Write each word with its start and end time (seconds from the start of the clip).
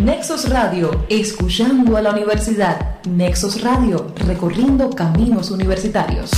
Nexos 0.00 0.48
Radio, 0.48 1.04
escuchando 1.10 1.98
a 1.98 2.00
la 2.00 2.12
universidad. 2.12 3.02
Nexos 3.04 3.60
Radio, 3.60 4.06
recorriendo 4.26 4.88
caminos 4.88 5.50
universitarios. 5.50 6.30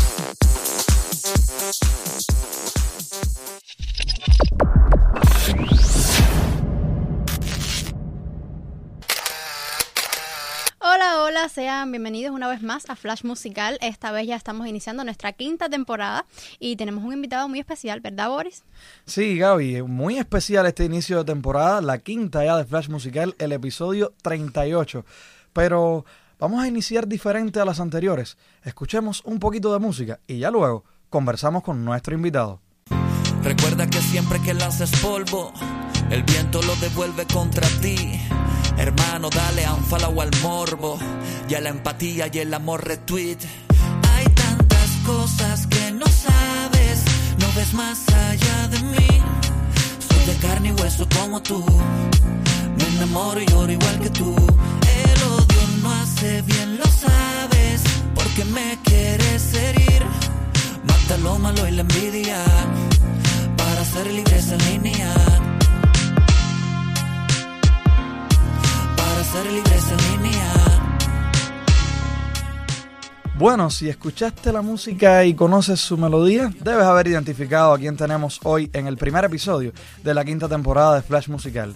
Sean 11.55 11.93
bienvenidos 11.93 12.35
una 12.35 12.49
vez 12.49 12.65
más 12.65 12.91
a 12.91 12.97
Flash 12.97 13.23
Musical. 13.23 13.79
Esta 13.81 14.11
vez 14.11 14.27
ya 14.27 14.35
estamos 14.35 14.67
iniciando 14.67 15.05
nuestra 15.05 15.33
quinta 15.33 15.69
temporada 15.69 16.27
y 16.59 16.75
tenemos 16.75 17.05
un 17.05 17.13
invitado 17.13 17.49
muy 17.49 17.61
especial, 17.61 18.01
¿verdad, 18.01 18.29
Boris? 18.29 18.65
Sí, 19.07 19.39
Gaby, 19.39 19.83
muy 19.83 20.19
especial 20.19 20.67
este 20.67 20.85
inicio 20.85 21.19
de 21.19 21.25
temporada, 21.25 21.81
la 21.81 21.99
quinta 21.99 22.45
ya 22.45 22.57
de 22.57 22.65
Flash 22.65 22.89
Musical, 22.89 23.37
el 23.39 23.53
episodio 23.53 24.15
38. 24.23 25.05
Pero 25.53 26.05
vamos 26.41 26.61
a 26.61 26.67
iniciar 26.67 27.07
diferente 27.07 27.61
a 27.61 27.65
las 27.65 27.79
anteriores. 27.79 28.37
Escuchemos 28.65 29.23
un 29.25 29.39
poquito 29.39 29.73
de 29.73 29.79
música 29.79 30.19
y 30.27 30.41
ya 30.41 30.51
luego 30.51 30.85
conversamos 31.09 31.63
con 31.63 31.85
nuestro 31.85 32.17
invitado. 32.17 32.61
Recuerda 33.45 33.87
que 33.89 34.01
siempre 34.01 34.43
que 34.43 34.55
lances 34.55 34.91
polvo, 35.01 35.53
el 36.11 36.25
viento 36.25 36.61
lo 36.63 36.75
devuelve 36.77 37.27
contra 37.27 37.69
ti. 37.81 38.19
Hermano, 38.77 39.31
dale 39.31 39.65
a 39.65 39.75
un 39.75 39.85
follow 39.85 40.21
al 40.21 40.31
morbo 40.43 40.99
y 41.49 41.55
a 41.55 41.61
la 41.61 41.71
empatía 41.71 42.29
y 42.33 42.39
el 42.39 42.53
amor 42.53 42.85
retweet. 42.87 43.39
Hay 44.15 44.25
tantas 44.27 44.91
cosas 45.07 45.67
que 45.67 45.93
no 45.93 46.07
sabes, 46.07 47.03
no 47.39 47.47
ves 47.57 47.73
más 47.75 48.01
allá 48.09 48.69
de 48.69 48.81
mí. 48.81 49.09
Soy 50.09 50.25
de 50.27 50.37
carne 50.41 50.69
y 50.69 50.73
hueso 50.83 51.07
como 51.17 51.41
tú, 51.41 51.65
me 52.77 52.85
enamoro 52.97 53.41
y 53.41 53.47
lloro 53.47 53.73
igual 53.73 54.01
que 54.01 54.11
tú. 54.11 54.35
El 54.35 55.23
odio 55.23 55.63
no 55.83 55.93
hace 55.93 56.43
bien, 56.43 56.77
lo 56.79 56.85
sabes, 56.85 57.83
porque 58.15 58.45
me 58.45 58.79
quieres 58.85 59.55
herir. 59.55 60.03
Mata 60.85 61.17
lo 61.19 61.39
malo 61.39 61.67
y 61.69 61.73
la 61.73 61.83
envidia, 61.83 62.45
para 63.57 63.85
ser 63.85 64.07
libre 64.09 64.39
esa 64.39 64.57
línea. 64.57 65.15
Bueno, 73.37 73.69
si 73.69 73.89
escuchaste 73.89 74.53
la 74.53 74.63
música 74.63 75.25
y 75.25 75.35
conoces 75.35 75.81
su 75.81 75.99
melodía, 75.99 76.53
debes 76.61 76.85
haber 76.85 77.09
identificado 77.09 77.75
a 77.75 77.79
quién 77.79 77.97
tenemos 77.97 78.39
hoy 78.45 78.71
en 78.73 78.87
el 78.87 78.97
primer 78.97 79.25
episodio 79.25 79.73
de 80.05 80.15
la 80.15 80.25
quinta 80.25 80.49
temporada 80.49 80.95
de 80.95 81.03
Flash 81.03 81.29
Musical. 81.29 81.75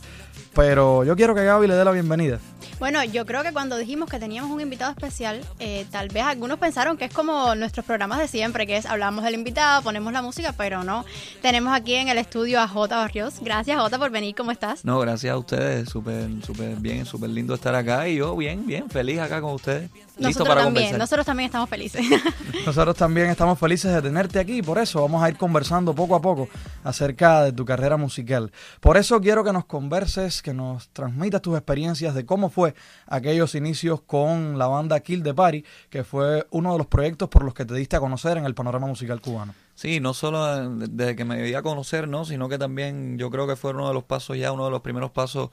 Pero 0.54 1.04
yo 1.04 1.16
quiero 1.16 1.34
que 1.34 1.44
Gaby 1.44 1.66
le 1.66 1.74
dé 1.74 1.84
la 1.84 1.92
bienvenida. 1.92 2.38
Bueno, 2.78 3.02
yo 3.02 3.26
creo 3.26 3.42
que 3.42 3.52
cuando 3.52 3.76
dijimos 3.76 4.08
que 4.08 4.20
teníamos 4.20 4.50
un 4.52 4.60
invitado 4.60 4.92
especial, 4.92 5.40
eh, 5.58 5.84
tal 5.90 6.08
vez 6.08 6.22
algunos 6.22 6.58
pensaron 6.58 6.96
que 6.96 7.06
es 7.06 7.12
como 7.12 7.54
nuestros 7.56 7.84
programas 7.84 8.20
de 8.20 8.28
siempre, 8.28 8.66
que 8.68 8.76
es 8.76 8.86
hablamos 8.86 9.24
del 9.24 9.34
invitado, 9.34 9.82
ponemos 9.82 10.12
la 10.12 10.22
música, 10.22 10.54
pero 10.56 10.84
no. 10.84 11.04
Tenemos 11.42 11.74
aquí 11.74 11.94
en 11.94 12.08
el 12.08 12.18
estudio 12.18 12.60
a 12.60 12.68
Jota 12.68 12.98
Barrios. 12.98 13.40
Gracias, 13.40 13.80
Jota, 13.80 13.98
por 13.98 14.10
venir. 14.10 14.34
¿Cómo 14.36 14.52
estás? 14.52 14.84
No, 14.84 15.00
gracias 15.00 15.32
a 15.32 15.38
ustedes. 15.38 15.88
Súper, 15.88 16.28
súper 16.44 16.76
bien, 16.76 17.04
súper 17.04 17.30
lindo 17.30 17.54
estar 17.54 17.74
acá. 17.74 18.08
Y 18.08 18.16
yo, 18.16 18.36
bien, 18.36 18.64
bien, 18.64 18.88
feliz 18.88 19.18
acá 19.18 19.40
con 19.40 19.54
ustedes. 19.54 19.90
Listo 20.18 20.40
Nosotros 20.40 20.48
para 20.48 20.64
también, 20.64 20.84
conversar. 20.84 20.98
nosotros 20.98 21.26
también 21.26 21.46
estamos 21.46 21.68
felices. 21.70 22.04
Nosotros 22.66 22.96
también 22.96 23.30
estamos 23.30 23.58
felices 23.58 23.92
de 23.94 24.02
tenerte 24.02 24.38
aquí 24.40 24.62
por 24.62 24.78
eso 24.78 25.00
vamos 25.00 25.22
a 25.22 25.28
ir 25.28 25.36
conversando 25.36 25.94
poco 25.94 26.16
a 26.16 26.20
poco 26.20 26.48
acerca 26.82 27.44
de 27.44 27.52
tu 27.52 27.64
carrera 27.64 27.96
musical. 27.96 28.50
Por 28.80 28.96
eso 28.96 29.20
quiero 29.20 29.44
que 29.44 29.52
nos 29.52 29.64
converses, 29.64 30.42
que 30.42 30.52
nos 30.52 30.88
transmitas 30.88 31.40
tus 31.40 31.56
experiencias 31.56 32.14
de 32.14 32.26
cómo 32.26 32.50
fue 32.50 32.74
aquellos 33.06 33.54
inicios 33.54 34.00
con 34.02 34.58
la 34.58 34.66
banda 34.66 34.98
Kill 35.00 35.22
the 35.22 35.34
Party, 35.34 35.64
que 35.88 36.02
fue 36.02 36.46
uno 36.50 36.72
de 36.72 36.78
los 36.78 36.86
proyectos 36.88 37.28
por 37.28 37.44
los 37.44 37.54
que 37.54 37.64
te 37.64 37.74
diste 37.74 37.96
a 37.96 38.00
conocer 38.00 38.36
en 38.36 38.44
el 38.44 38.54
panorama 38.54 38.86
musical 38.88 39.20
cubano. 39.20 39.54
Sí, 39.78 40.00
no 40.00 40.12
solo 40.12 40.44
eh, 40.56 40.88
desde 40.90 41.14
que 41.14 41.24
me 41.24 41.40
di 41.40 41.54
a 41.54 41.62
conocer, 41.62 42.08
¿no? 42.08 42.24
Sino 42.24 42.48
que 42.48 42.58
también 42.58 43.16
yo 43.16 43.30
creo 43.30 43.46
que 43.46 43.54
fue 43.54 43.70
uno 43.70 43.86
de 43.86 43.94
los 43.94 44.02
pasos 44.02 44.36
ya, 44.36 44.50
uno 44.50 44.64
de 44.64 44.72
los 44.72 44.80
primeros 44.80 45.12
pasos 45.12 45.50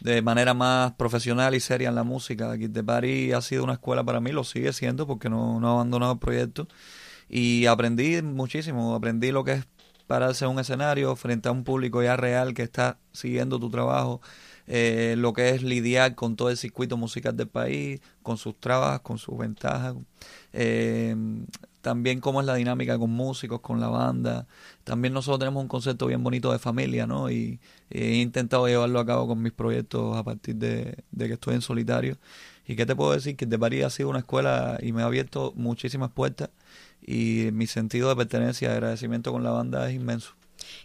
de 0.00 0.22
manera 0.22 0.54
más 0.54 0.92
profesional 0.94 1.54
y 1.54 1.60
seria 1.60 1.90
en 1.90 1.94
la 1.94 2.02
música. 2.02 2.56
Kid 2.56 2.70
de 2.70 2.82
Party 2.82 3.32
ha 3.32 3.42
sido 3.42 3.64
una 3.64 3.74
escuela 3.74 4.02
para 4.02 4.18
mí, 4.18 4.32
lo 4.32 4.44
sigue 4.44 4.72
siendo 4.72 5.06
porque 5.06 5.28
no, 5.28 5.60
no 5.60 5.68
he 5.68 5.70
abandonado 5.72 6.14
el 6.14 6.18
proyecto. 6.18 6.68
Y 7.28 7.66
aprendí 7.66 8.22
muchísimo, 8.22 8.94
aprendí 8.94 9.30
lo 9.30 9.44
que 9.44 9.52
es 9.52 9.66
pararse 10.06 10.46
en 10.46 10.52
un 10.52 10.58
escenario 10.60 11.14
frente 11.14 11.50
a 11.50 11.52
un 11.52 11.62
público 11.62 12.02
ya 12.02 12.16
real 12.16 12.54
que 12.54 12.62
está 12.62 12.98
siguiendo 13.12 13.60
tu 13.60 13.68
trabajo, 13.68 14.22
eh, 14.66 15.16
lo 15.18 15.34
que 15.34 15.50
es 15.50 15.62
lidiar 15.62 16.14
con 16.14 16.34
todo 16.36 16.48
el 16.48 16.56
circuito 16.56 16.96
musical 16.96 17.36
del 17.36 17.48
país, 17.48 18.00
con 18.22 18.38
sus 18.38 18.58
trabas, 18.58 19.00
con 19.00 19.18
sus 19.18 19.36
ventajas, 19.36 19.96
eh, 20.54 21.14
también 21.86 22.20
cómo 22.20 22.40
es 22.40 22.46
la 22.48 22.56
dinámica 22.56 22.98
con 22.98 23.10
músicos, 23.10 23.60
con 23.60 23.78
la 23.78 23.86
banda. 23.86 24.48
También 24.82 25.14
nosotros 25.14 25.38
tenemos 25.38 25.62
un 25.62 25.68
concepto 25.68 26.08
bien 26.08 26.24
bonito 26.24 26.50
de 26.50 26.58
familia, 26.58 27.06
¿no? 27.06 27.30
Y, 27.30 27.60
y 27.88 28.02
he 28.02 28.16
intentado 28.16 28.66
llevarlo 28.66 28.98
a 28.98 29.06
cabo 29.06 29.28
con 29.28 29.40
mis 29.40 29.52
proyectos 29.52 30.16
a 30.16 30.24
partir 30.24 30.56
de, 30.56 31.04
de 31.12 31.26
que 31.28 31.34
estoy 31.34 31.54
en 31.54 31.60
solitario. 31.60 32.18
¿Y 32.66 32.74
qué 32.74 32.86
te 32.86 32.96
puedo 32.96 33.12
decir? 33.12 33.36
Que 33.36 33.46
de 33.46 33.56
París 33.56 33.84
ha 33.84 33.90
sido 33.90 34.08
una 34.08 34.18
escuela 34.18 34.78
y 34.82 34.90
me 34.90 35.02
ha 35.02 35.04
abierto 35.04 35.52
muchísimas 35.54 36.10
puertas 36.10 36.50
y 37.00 37.50
mi 37.52 37.68
sentido 37.68 38.08
de 38.08 38.16
pertenencia 38.16 38.68
y 38.68 38.72
agradecimiento 38.72 39.30
con 39.30 39.44
la 39.44 39.52
banda 39.52 39.88
es 39.88 39.94
inmenso. 39.94 40.32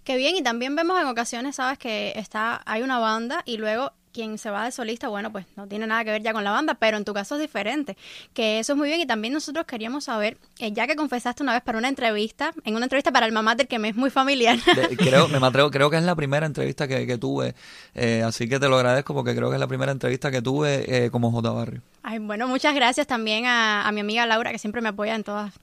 Qué 0.04 0.18
bien, 0.18 0.36
y 0.36 0.44
también 0.44 0.76
vemos 0.76 1.02
en 1.02 1.08
ocasiones, 1.08 1.56
sabes, 1.56 1.80
que 1.80 2.14
está, 2.16 2.62
hay 2.68 2.84
una 2.84 3.00
banda 3.00 3.42
y 3.48 3.58
luego 3.58 3.94
quien 4.14 4.38
se 4.38 4.50
va 4.50 4.66
de 4.66 4.72
solista, 4.72 5.08
bueno, 5.08 5.32
pues 5.32 5.46
no 5.56 5.68
tiene 5.68 5.88
nada 5.88 6.04
que 6.04 6.12
ver 6.12 6.22
ya 6.22 6.34
con 6.34 6.44
la 6.44 6.52
banda, 6.52 6.74
pero 6.76 6.98
en 6.98 7.06
tu 7.06 7.14
caso 7.14 7.36
es 7.36 7.42
diferente, 7.42 7.98
que 8.34 8.60
eso 8.60 8.74
es 8.74 8.78
muy 8.78 8.88
bien 8.90 9.02
y 9.02 9.06
también 9.06 9.34
nosotros 9.34 9.66
queríamos 9.66 10.06
saber, 10.06 10.38
eh, 10.60 10.72
ya 10.72 10.88
que 10.88 10.96
confesaste 10.96 11.44
una 11.44 11.54
vez 11.54 11.62
para 11.64 11.78
una 11.78 11.88
entrevista, 11.88 12.52
en 12.64 12.76
una 12.76 12.86
entrevista 12.86 13.12
para 13.12 13.26
el 13.26 13.32
Mater 13.32 13.68
que 13.68 13.80
me 13.80 13.90
es 13.90 13.96
muy 13.96 14.10
familiar, 14.10 14.58
De- 14.64 14.96
creo, 14.98 15.28
me 15.28 15.46
atrevo, 15.46 15.72
creo 15.72 15.90
que 15.90 15.98
es 15.98 16.04
la 16.04 16.16
primera 16.16 16.46
entrevista 16.46 16.88
que, 16.88 17.08
que 17.08 17.18
tuve, 17.18 17.56
eh, 17.96 18.24
así 18.26 18.48
que 18.50 18.60
te 18.60 18.68
lo 18.68 18.76
agradezco 18.78 19.14
porque 19.14 19.36
creo 19.36 19.50
que 19.50 19.56
es 19.56 19.60
la 19.60 19.68
primera 19.68 19.92
entrevista 19.92 20.30
que 20.32 20.42
tuve 20.42 21.06
eh, 21.06 21.10
como 21.12 21.32
J 21.32 21.50
Barrio. 21.52 21.82
Ay, 22.12 22.20
bueno, 22.20 22.46
muchas 22.46 22.76
gracias 22.76 23.08
también 23.08 23.46
a, 23.46 23.88
a 23.88 23.92
mi 23.94 24.02
amiga 24.02 24.26
Laura, 24.26 24.52
que 24.52 24.60
siempre 24.60 24.82
me 24.82 24.90
apoya 24.90 25.16
en 25.16 25.24
todas, 25.24 25.54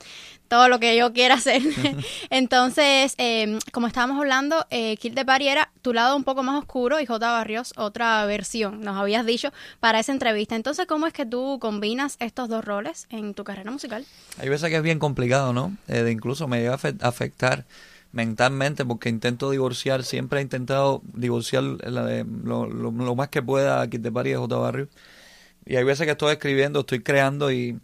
todo 0.48 0.68
lo 0.70 0.80
que 0.80 0.96
yo 0.96 1.12
quiera 1.12 1.34
hacer. 1.34 1.60
Entonces, 2.30 3.14
eh, 3.18 3.58
como 3.70 3.86
estábamos 3.86 4.18
hablando, 4.18 4.64
eh, 4.70 4.96
Kill 4.96 5.14
the 5.14 5.26
Party 5.26 5.46
era 5.48 5.70
tu 5.82 5.92
lado 5.92 6.16
un 6.16 6.24
poco 6.24 6.42
más 6.42 6.56
oscuro 6.58 7.00
y 7.00 7.04
J. 7.04 7.30
Barrios 7.30 7.74
otra 7.76 8.24
versión, 8.24 8.80
nos 8.80 8.96
habías 8.96 9.26
dicho, 9.26 9.52
para 9.78 10.00
esa 10.00 10.10
entrevista. 10.12 10.56
Entonces, 10.56 10.86
¿cómo 10.86 11.06
es 11.06 11.12
que 11.12 11.26
tú 11.26 11.58
combinas 11.60 12.16
estos 12.18 12.48
dos 12.48 12.64
roles 12.64 13.06
en 13.10 13.34
tu 13.34 13.44
carrera 13.44 13.70
musical? 13.70 14.06
Hay 14.38 14.48
veces 14.48 14.70
que 14.70 14.76
es 14.76 14.82
bien 14.82 14.98
complicado, 14.98 15.52
¿no? 15.52 15.76
Eh, 15.86 16.02
de 16.02 16.12
incluso 16.12 16.48
me 16.48 16.60
llega 16.60 16.72
a 16.72 16.78
afe- 16.78 16.96
afectar 17.02 17.66
mentalmente 18.12 18.86
porque 18.86 19.10
intento 19.10 19.50
divorciar, 19.50 20.02
siempre 20.02 20.38
he 20.38 20.42
intentado 20.42 21.02
divorciar 21.12 21.62
la 21.62 22.04
de- 22.06 22.24
lo, 22.24 22.64
lo- 22.66 22.90
lo 22.90 23.14
más 23.14 23.28
que 23.28 23.42
pueda 23.42 23.82
aquí 23.82 23.98
de 23.98 24.10
París 24.10 24.32
de 24.32 24.38
J 24.38 24.56
Barrio. 24.56 24.88
Y 25.68 25.76
hay 25.76 25.84
veces 25.84 26.06
que 26.06 26.12
estoy 26.12 26.32
escribiendo, 26.32 26.80
estoy 26.80 27.00
creando 27.00 27.52
y 27.52 27.78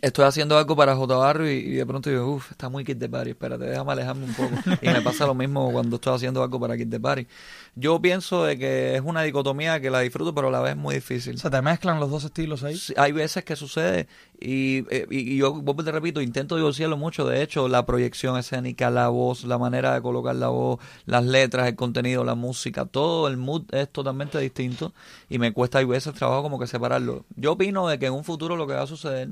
estoy 0.00 0.24
haciendo 0.24 0.56
algo 0.56 0.76
para 0.76 0.96
J 0.96 1.16
Barrio 1.16 1.50
y, 1.50 1.56
y 1.56 1.72
de 1.72 1.86
pronto 1.86 2.10
digo, 2.10 2.26
uff, 2.26 2.50
está 2.50 2.68
muy 2.68 2.84
Kid 2.84 2.96
de 2.96 3.08
Party, 3.08 3.30
espérate, 3.30 3.64
déjame 3.64 3.92
alejarme 3.92 4.24
un 4.24 4.34
poco. 4.34 4.50
Y 4.82 4.88
me 4.88 5.02
pasa 5.02 5.26
lo 5.26 5.34
mismo 5.34 5.70
cuando 5.72 5.96
estoy 5.96 6.14
haciendo 6.14 6.42
algo 6.42 6.58
para 6.58 6.76
Kid 6.76 6.86
de 6.86 7.00
Party. 7.00 7.26
Yo 7.74 8.00
pienso 8.00 8.44
de 8.44 8.58
que 8.58 8.96
es 8.96 9.02
una 9.02 9.22
dicotomía 9.22 9.80
que 9.80 9.90
la 9.90 10.00
disfruto, 10.00 10.34
pero 10.34 10.48
a 10.48 10.50
la 10.50 10.60
vez 10.60 10.72
es 10.72 10.78
muy 10.78 10.94
difícil. 10.94 11.38
Se 11.38 11.50
te 11.50 11.62
mezclan 11.62 12.00
los 12.00 12.10
dos 12.10 12.24
estilos 12.24 12.62
ahí. 12.62 12.76
Sí, 12.76 12.94
Hay 12.96 13.12
veces 13.12 13.44
que 13.44 13.56
sucede 13.56 14.08
y, 14.40 14.84
eh, 14.90 15.06
y, 15.10 15.34
y 15.34 15.36
yo 15.36 15.52
vuelvo 15.52 15.82
y 15.82 15.84
te 15.84 15.92
repito, 15.92 16.20
intento 16.20 16.56
divorciarlo 16.56 16.96
mucho. 16.96 17.26
De 17.26 17.42
hecho, 17.42 17.68
la 17.68 17.84
proyección 17.84 18.38
escénica, 18.38 18.90
la 18.90 19.08
voz, 19.08 19.44
la 19.44 19.58
manera 19.58 19.94
de 19.94 20.02
colocar 20.02 20.34
la 20.34 20.48
voz, 20.48 20.80
las 21.06 21.24
letras, 21.24 21.68
el 21.68 21.76
contenido, 21.76 22.24
la 22.24 22.34
música, 22.34 22.86
todo 22.86 23.28
el 23.28 23.36
mood 23.36 23.62
es 23.72 23.88
totalmente 23.90 24.38
distinto 24.38 24.92
y 25.28 25.38
me 25.38 25.52
cuesta 25.52 25.78
hay 25.78 25.84
veces 25.84 26.14
trabajo 26.14 26.42
como 26.42 26.58
que 26.58 26.66
separarlo. 26.66 27.24
Yo 27.36 27.52
opino 27.52 27.88
de 27.88 27.98
que 27.98 28.06
en 28.06 28.12
un 28.14 28.24
futuro 28.24 28.56
lo 28.56 28.66
que 28.66 28.74
va 28.74 28.82
a 28.82 28.86
suceder 28.86 29.28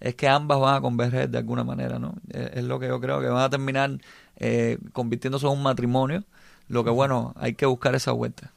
es 0.00 0.14
que 0.14 0.28
ambas 0.28 0.60
van 0.60 0.76
a 0.76 0.80
converger 0.80 1.28
de 1.28 1.38
alguna 1.38 1.64
manera, 1.64 1.98
¿no? 1.98 2.14
Es, 2.28 2.50
es 2.54 2.64
lo 2.64 2.78
que 2.78 2.88
yo 2.88 3.00
creo 3.00 3.20
que 3.20 3.28
van 3.28 3.42
a 3.42 3.50
terminar 3.50 3.98
eh, 4.36 4.78
convirtiéndose 4.92 5.46
en 5.46 5.52
un 5.52 5.62
matrimonio. 5.62 6.24
Lo 6.68 6.84
que 6.84 6.90
bueno, 6.90 7.32
hay 7.36 7.54
que 7.54 7.66
buscar 7.66 7.94
esa 7.94 8.12
vuelta. 8.12 8.52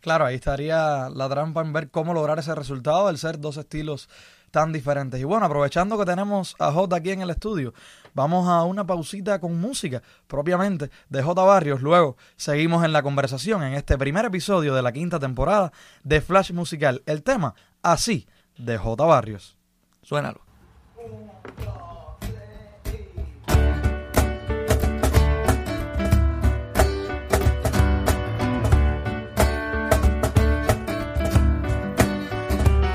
Claro, 0.00 0.24
ahí 0.26 0.36
estaría 0.36 1.08
la 1.08 1.28
trampa 1.28 1.62
en 1.62 1.72
ver 1.72 1.90
cómo 1.90 2.14
lograr 2.14 2.38
ese 2.38 2.54
resultado 2.54 3.08
al 3.08 3.18
ser 3.18 3.40
dos 3.40 3.56
estilos 3.56 4.08
tan 4.50 4.72
diferentes. 4.72 5.20
Y 5.20 5.24
bueno, 5.24 5.46
aprovechando 5.46 5.98
que 5.98 6.04
tenemos 6.04 6.54
a 6.58 6.70
J 6.70 6.94
aquí 6.94 7.10
en 7.10 7.22
el 7.22 7.30
estudio, 7.30 7.74
vamos 8.14 8.48
a 8.48 8.62
una 8.62 8.86
pausita 8.86 9.40
con 9.40 9.58
música 9.58 10.02
propiamente 10.28 10.90
de 11.08 11.22
J 11.22 11.42
Barrios. 11.42 11.82
Luego 11.82 12.16
seguimos 12.36 12.84
en 12.84 12.92
la 12.92 13.02
conversación 13.02 13.64
en 13.64 13.74
este 13.74 13.98
primer 13.98 14.26
episodio 14.26 14.74
de 14.74 14.82
la 14.82 14.92
quinta 14.92 15.18
temporada 15.18 15.72
de 16.04 16.20
Flash 16.20 16.52
Musical. 16.52 17.02
El 17.06 17.22
tema, 17.22 17.54
así, 17.82 18.28
de 18.56 18.78
J 18.78 19.04
Barrios. 19.04 19.56
Suénalo. 20.02 20.45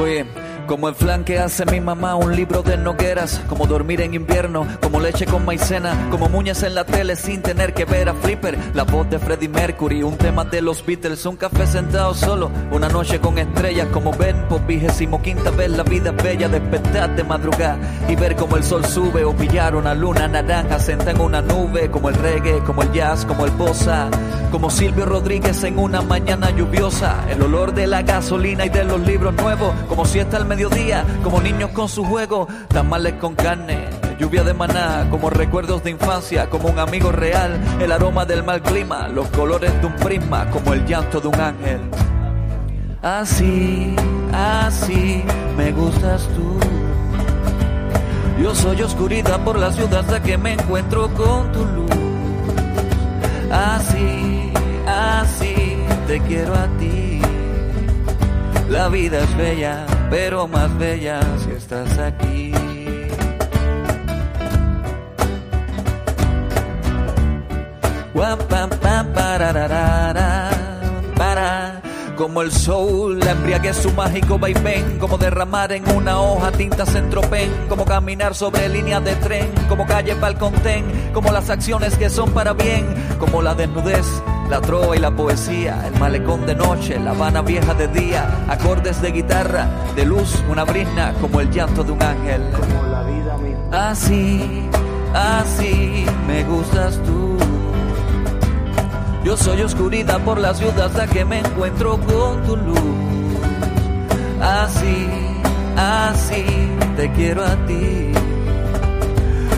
Oye, 0.02 0.26
como 0.72 0.88
el 0.88 0.96
flan 0.96 1.26
que 1.26 1.38
hace 1.38 1.66
mi 1.66 1.82
mamá, 1.82 2.16
un 2.16 2.34
libro 2.34 2.64
de 2.64 2.78
nogueras, 2.78 3.42
como 3.50 3.68
dormir 3.68 4.00
en 4.00 4.14
invierno, 4.14 4.66
como 4.82 5.02
leche 5.02 5.26
con 5.26 5.44
maicena, 5.44 6.08
como 6.10 6.30
muñas 6.30 6.64
en 6.64 6.76
la 6.76 6.86
tele 6.86 7.18
sin 7.18 7.42
tener 7.42 7.74
que 7.74 7.84
ver 7.84 8.08
a 8.08 8.14
Flipper, 8.14 8.58
la 8.74 8.84
voz 8.84 9.10
de 9.10 9.20
Freddie 9.20 9.50
Mercury, 9.50 10.02
un 10.02 10.16
tema 10.16 10.46
de 10.46 10.62
los 10.62 10.86
Beatles, 10.86 11.26
un 11.26 11.36
café 11.36 11.68
sentado 11.68 12.14
solo, 12.14 12.50
una 12.72 12.88
noche 12.88 13.20
con 13.20 13.38
estrellas, 13.38 13.90
como 13.92 14.14
ven 14.14 14.48
por 14.48 14.66
vigésimo 14.66 15.22
quinta 15.22 15.52
vez 15.52 15.72
la 15.72 15.84
vida 15.84 16.14
es 16.18 16.24
bella, 16.24 16.48
despertar 16.48 17.18
de 17.18 17.26
madrugada 17.26 17.78
y 18.08 18.16
ver 18.16 18.38
como 18.38 18.56
el 18.56 18.64
sol 18.64 18.86
sube 18.86 19.26
o 19.26 19.36
pillar 19.36 19.76
una 19.76 19.94
luna 19.94 20.30
naranja 20.30 20.80
sentada 20.80 21.12
en 21.12 21.20
una 21.20 21.42
nube, 21.42 21.92
como 21.92 22.08
el 22.08 22.16
reggae, 22.16 22.64
como 22.64 22.84
el 22.84 22.94
jazz, 22.94 23.26
como 23.26 23.44
el 23.44 23.52
bossa, 23.52 24.10
como 24.52 24.70
Silvio 24.70 25.06
Rodríguez 25.06 25.64
en 25.66 25.80
una 25.80 26.02
mañana 26.02 26.50
lluviosa, 26.52 27.26
el 27.30 27.42
olor 27.42 27.74
de 27.74 27.88
la 27.88 28.04
gasolina 28.04 28.66
y 28.66 28.70
de 28.70 28.86
los 28.86 29.02
libros 29.02 29.34
nuevos, 29.34 29.74
como 29.90 30.06
si 30.06 30.20
está 30.20 30.38
el 30.38 30.46
como 31.24 31.42
niños 31.42 31.72
con 31.72 31.90
su 31.90 32.06
juego, 32.06 32.48
tamales 32.68 33.14
con 33.14 33.34
carne, 33.34 33.90
lluvia 34.20 34.44
de 34.44 34.54
maná, 34.54 35.08
como 35.10 35.32
recuerdos 35.32 35.84
de 35.84 35.90
infancia, 35.90 36.50
como 36.50 36.70
un 36.70 36.78
amigo 36.78 37.12
real, 37.12 37.60
el 37.80 37.92
aroma 37.92 38.26
del 38.26 38.44
mal 38.44 38.62
clima, 38.62 39.08
los 39.08 39.28
colores 39.30 39.72
de 39.82 39.88
un 39.88 39.96
prisma, 39.96 40.50
como 40.52 40.74
el 40.74 40.86
llanto 40.86 41.20
de 41.20 41.28
un 41.30 41.42
ángel. 41.42 41.80
Así, 43.02 43.96
así 44.32 45.24
me 45.58 45.72
gustas 45.72 46.28
tú. 46.36 46.60
Yo 48.44 48.54
soy 48.54 48.84
oscuridad 48.84 49.44
por 49.44 49.58
la 49.58 49.72
ciudad 49.72 50.02
hasta 50.02 50.22
que 50.22 50.38
me 50.38 50.54
encuentro 50.54 51.10
con 51.16 51.52
tu 51.52 51.66
luz. 51.66 51.92
Así, 53.52 54.54
así 54.88 55.78
te 56.08 56.20
quiero 56.22 56.54
a 56.54 56.68
ti. 56.78 57.20
La 58.70 58.88
vida 58.88 59.20
es 59.20 59.38
bella, 59.38 59.86
pero 60.12 60.46
más 60.46 60.78
bella 60.78 61.22
si 61.40 61.52
estás 61.52 61.98
aquí. 61.98 62.52
Pam, 68.50 69.14
parararara, 69.14 70.52
para. 71.18 71.82
Como 72.16 72.44
el 72.44 72.52
soul, 72.52 73.20
la 73.20 73.32
embriaguez 73.32 73.78
su 73.78 73.92
mágico 73.94 74.38
vaivén, 74.38 75.00
como 75.00 75.18
derramar 75.18 75.72
en 75.72 75.90
una 75.90 76.22
hoja 76.22 76.52
tintas 76.52 76.94
en 76.94 77.10
tropén, 77.10 77.50
como 77.68 77.84
caminar 77.84 78.36
sobre 78.36 78.70
líneas 78.70 79.04
de 79.04 79.16
tren, 79.16 79.52
como 79.68 79.88
calle 79.88 80.14
balcontén, 80.14 80.86
como 81.14 81.32
las 81.32 81.50
acciones 81.50 81.98
que 81.98 82.12
son 82.12 82.32
para 82.32 82.54
bien, 82.54 82.86
como 83.18 83.42
la 83.42 83.56
desnudez, 83.56 84.06
la 84.52 84.60
trova 84.60 84.98
y 84.98 85.00
la 85.00 85.12
poesía, 85.12 85.82
el 85.88 85.98
malecón 85.98 86.46
de 86.46 86.54
noche, 86.54 87.00
la 87.00 87.12
Habana 87.12 87.42
vieja 87.42 87.74
de 87.74 87.88
día, 87.88 88.28
acordes 88.50 89.02
de 89.02 89.10
guitarra, 89.12 89.70
de 89.96 90.04
luz, 90.04 90.44
una 90.50 90.66
brisna, 90.66 91.14
como 91.22 91.40
el 91.40 91.50
llanto 91.50 91.86
de 91.86 91.94
un 91.94 92.04
ángel. 92.04 92.42
como 92.52 92.84
la 92.88 93.02
vida 93.04 93.38
misma. 93.38 93.90
Así, 93.92 94.68
así 95.14 96.06
me 96.28 96.44
gustas 96.44 97.02
tú. 97.04 97.38
Yo 99.24 99.38
soy 99.38 99.62
oscuridad 99.62 100.20
por 100.20 100.38
la 100.38 100.54
ciudad 100.54 100.88
hasta 100.88 101.08
que 101.08 101.24
me 101.24 101.40
encuentro 101.40 101.98
con 102.00 102.44
tu 102.44 102.58
luz. 102.58 102.82
Así, 104.42 105.08
así 105.78 106.44
te 106.98 107.10
quiero 107.14 107.46
a 107.46 107.56
ti. 107.68 108.12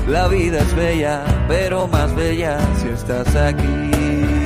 La 0.08 0.28
vida 0.28 0.60
es 0.60 0.76
bella, 0.76 1.24
pero 1.48 1.88
más 1.88 2.14
bella 2.14 2.60
si 2.80 2.90
estás 2.90 3.36
aquí. 3.36 4.43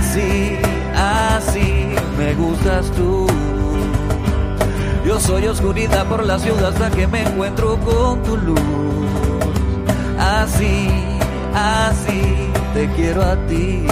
Así, 0.00 0.56
así 0.96 1.94
me 2.16 2.34
gustas 2.34 2.90
tú. 2.92 3.26
Yo 5.04 5.20
soy 5.20 5.46
oscuridad 5.46 6.06
por 6.06 6.24
la 6.24 6.38
ciudad 6.38 6.68
hasta 6.68 6.90
que 6.90 7.06
me 7.06 7.22
encuentro 7.22 7.78
con 7.80 8.22
tu 8.22 8.36
luz. 8.38 8.60
Así, 10.18 10.88
así 11.54 12.22
te 12.72 12.88
quiero 12.96 13.22
a 13.22 13.36
ti. 13.46 13.84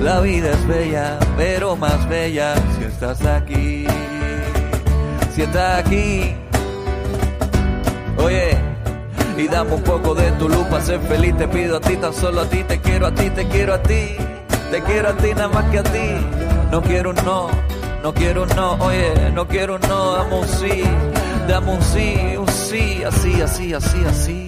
La 0.00 0.20
vida 0.20 0.50
es 0.52 0.66
bella, 0.66 1.18
pero 1.36 1.76
más 1.76 2.08
bella 2.08 2.54
si 2.78 2.84
estás 2.84 3.22
aquí. 3.26 3.86
Si 5.34 5.42
estás 5.42 5.84
aquí. 5.84 6.34
Oye, 8.16 8.56
y 9.36 9.46
dame 9.46 9.74
un 9.74 9.82
poco 9.82 10.14
de 10.14 10.32
tu 10.32 10.48
luz 10.48 10.64
para 10.68 10.82
ser 10.82 11.00
feliz. 11.00 11.36
Te 11.36 11.48
pido 11.48 11.76
a 11.76 11.80
ti, 11.80 11.96
tan 11.96 12.14
solo 12.14 12.40
a 12.40 12.46
ti, 12.46 12.64
te 12.64 12.80
quiero 12.80 13.06
a 13.06 13.14
ti, 13.14 13.28
te 13.28 13.46
quiero 13.46 13.74
a 13.74 13.82
ti. 13.82 14.16
Te 14.74 14.82
quiero 14.82 15.10
a 15.10 15.16
ti 15.16 15.32
nada 15.34 15.46
más 15.46 15.70
que 15.70 15.78
a 15.78 15.82
ti. 15.84 16.08
No 16.72 16.82
quiero 16.82 17.10
un 17.10 17.16
no, 17.24 17.48
no 18.02 18.12
quiero 18.12 18.42
un 18.42 18.48
no, 18.56 18.72
oye, 18.80 19.30
no 19.32 19.46
quiero 19.46 19.76
un 19.76 19.80
no, 19.82 20.14
dame 20.14 20.34
un 20.34 20.48
sí, 20.48 20.82
dame 21.46 21.70
un 21.74 21.80
sí, 21.80 22.36
un 22.36 22.48
sí, 22.48 23.04
así, 23.04 23.40
así, 23.40 23.72
así, 23.72 24.04
así. 24.04 24.43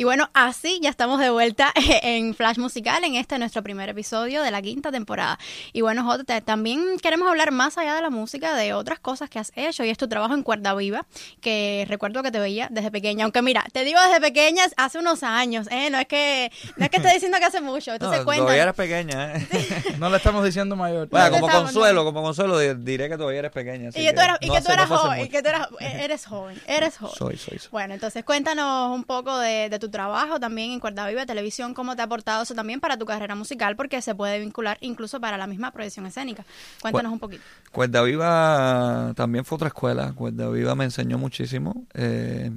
Y 0.00 0.04
bueno, 0.04 0.30
así 0.32 0.80
ya 0.82 0.88
estamos 0.88 1.20
de 1.20 1.28
vuelta 1.28 1.74
en 1.74 2.34
Flash 2.34 2.56
Musical 2.56 3.04
en 3.04 3.16
este 3.16 3.38
nuestro 3.38 3.62
primer 3.62 3.90
episodio 3.90 4.42
de 4.42 4.50
la 4.50 4.62
quinta 4.62 4.90
temporada. 4.90 5.38
Y 5.74 5.82
bueno, 5.82 6.04
Jota, 6.04 6.40
también 6.40 6.96
queremos 7.02 7.28
hablar 7.28 7.50
más 7.50 7.76
allá 7.76 7.96
de 7.96 8.00
la 8.00 8.08
música, 8.08 8.54
de 8.54 8.72
otras 8.72 8.98
cosas 8.98 9.28
que 9.28 9.38
has 9.38 9.52
hecho 9.56 9.84
y 9.84 9.90
es 9.90 9.98
tu 9.98 10.08
trabajo 10.08 10.32
en 10.32 10.42
Cuerda 10.42 10.74
Viva, 10.74 11.04
que 11.42 11.84
recuerdo 11.86 12.22
que 12.22 12.30
te 12.30 12.38
veía 12.38 12.68
desde 12.70 12.90
pequeña. 12.90 13.24
Aunque 13.24 13.42
mira, 13.42 13.62
te 13.74 13.84
digo 13.84 14.00
desde 14.00 14.22
pequeña 14.22 14.62
hace 14.78 14.98
unos 14.98 15.22
años, 15.22 15.66
¿eh? 15.70 15.90
No 15.90 15.98
es 15.98 16.06
que, 16.06 16.50
no 16.78 16.86
es 16.86 16.90
que 16.90 16.96
esté 16.96 17.12
diciendo 17.12 17.36
que 17.36 17.44
hace 17.44 17.60
mucho. 17.60 17.92
Entonces 17.92 18.20
No, 18.20 18.24
cuenta. 18.24 18.44
todavía 18.44 18.62
eres 18.62 18.74
pequeña, 18.74 19.36
¿eh? 19.36 19.46
No 19.98 20.08
le 20.08 20.16
estamos 20.16 20.42
diciendo 20.42 20.76
mayor. 20.76 21.10
Bueno, 21.10 21.30
como 21.30 21.46
estamos, 21.46 21.72
consuelo, 21.72 22.04
como 22.06 22.22
consuelo, 22.22 22.58
di- 22.58 22.72
diré 22.82 23.10
que 23.10 23.18
todavía 23.18 23.40
eres 23.40 23.52
pequeña. 23.52 23.90
Y 23.90 23.92
que 23.92 24.14
tú 24.14 24.20
eras, 24.22 24.38
y 24.40 24.48
que 24.50 24.62
tú 24.62 24.72
eras 24.72 24.88
joven, 24.88 25.18
y 25.18 25.20
mucho. 25.24 25.30
que 25.32 25.42
tú 25.42 25.48
eras, 25.50 25.68
eres 25.78 26.24
joven, 26.24 26.62
eres 26.66 26.96
joven. 26.96 27.14
Soy, 27.18 27.36
soy, 27.36 27.58
soy. 27.58 27.68
Bueno, 27.70 27.92
entonces 27.92 28.24
cuéntanos 28.24 28.94
un 28.96 29.04
poco 29.04 29.36
de, 29.38 29.68
de 29.68 29.78
tu 29.90 29.96
trabajo 29.96 30.38
también 30.38 30.70
en 30.70 30.80
Cuerda 30.80 31.08
Viva 31.08 31.26
Televisión, 31.26 31.74
cómo 31.74 31.96
te 31.96 32.02
ha 32.02 32.04
aportado 32.04 32.42
eso 32.44 32.54
también 32.54 32.80
para 32.80 32.96
tu 32.96 33.04
carrera 33.04 33.34
musical, 33.34 33.76
porque 33.76 34.00
se 34.00 34.14
puede 34.14 34.38
vincular 34.38 34.78
incluso 34.80 35.20
para 35.20 35.36
la 35.36 35.46
misma 35.46 35.72
proyección 35.72 36.06
escénica. 36.06 36.44
Cuéntanos 36.80 37.12
un 37.12 37.18
poquito. 37.18 37.42
Cuerda 37.72 38.02
Viva 38.02 39.12
también 39.16 39.44
fue 39.44 39.56
otra 39.56 39.68
escuela. 39.68 40.12
Cuerda 40.12 40.48
Viva 40.48 40.74
me 40.74 40.84
enseñó 40.84 41.18
muchísimo. 41.18 41.86
Eh, 41.94 42.50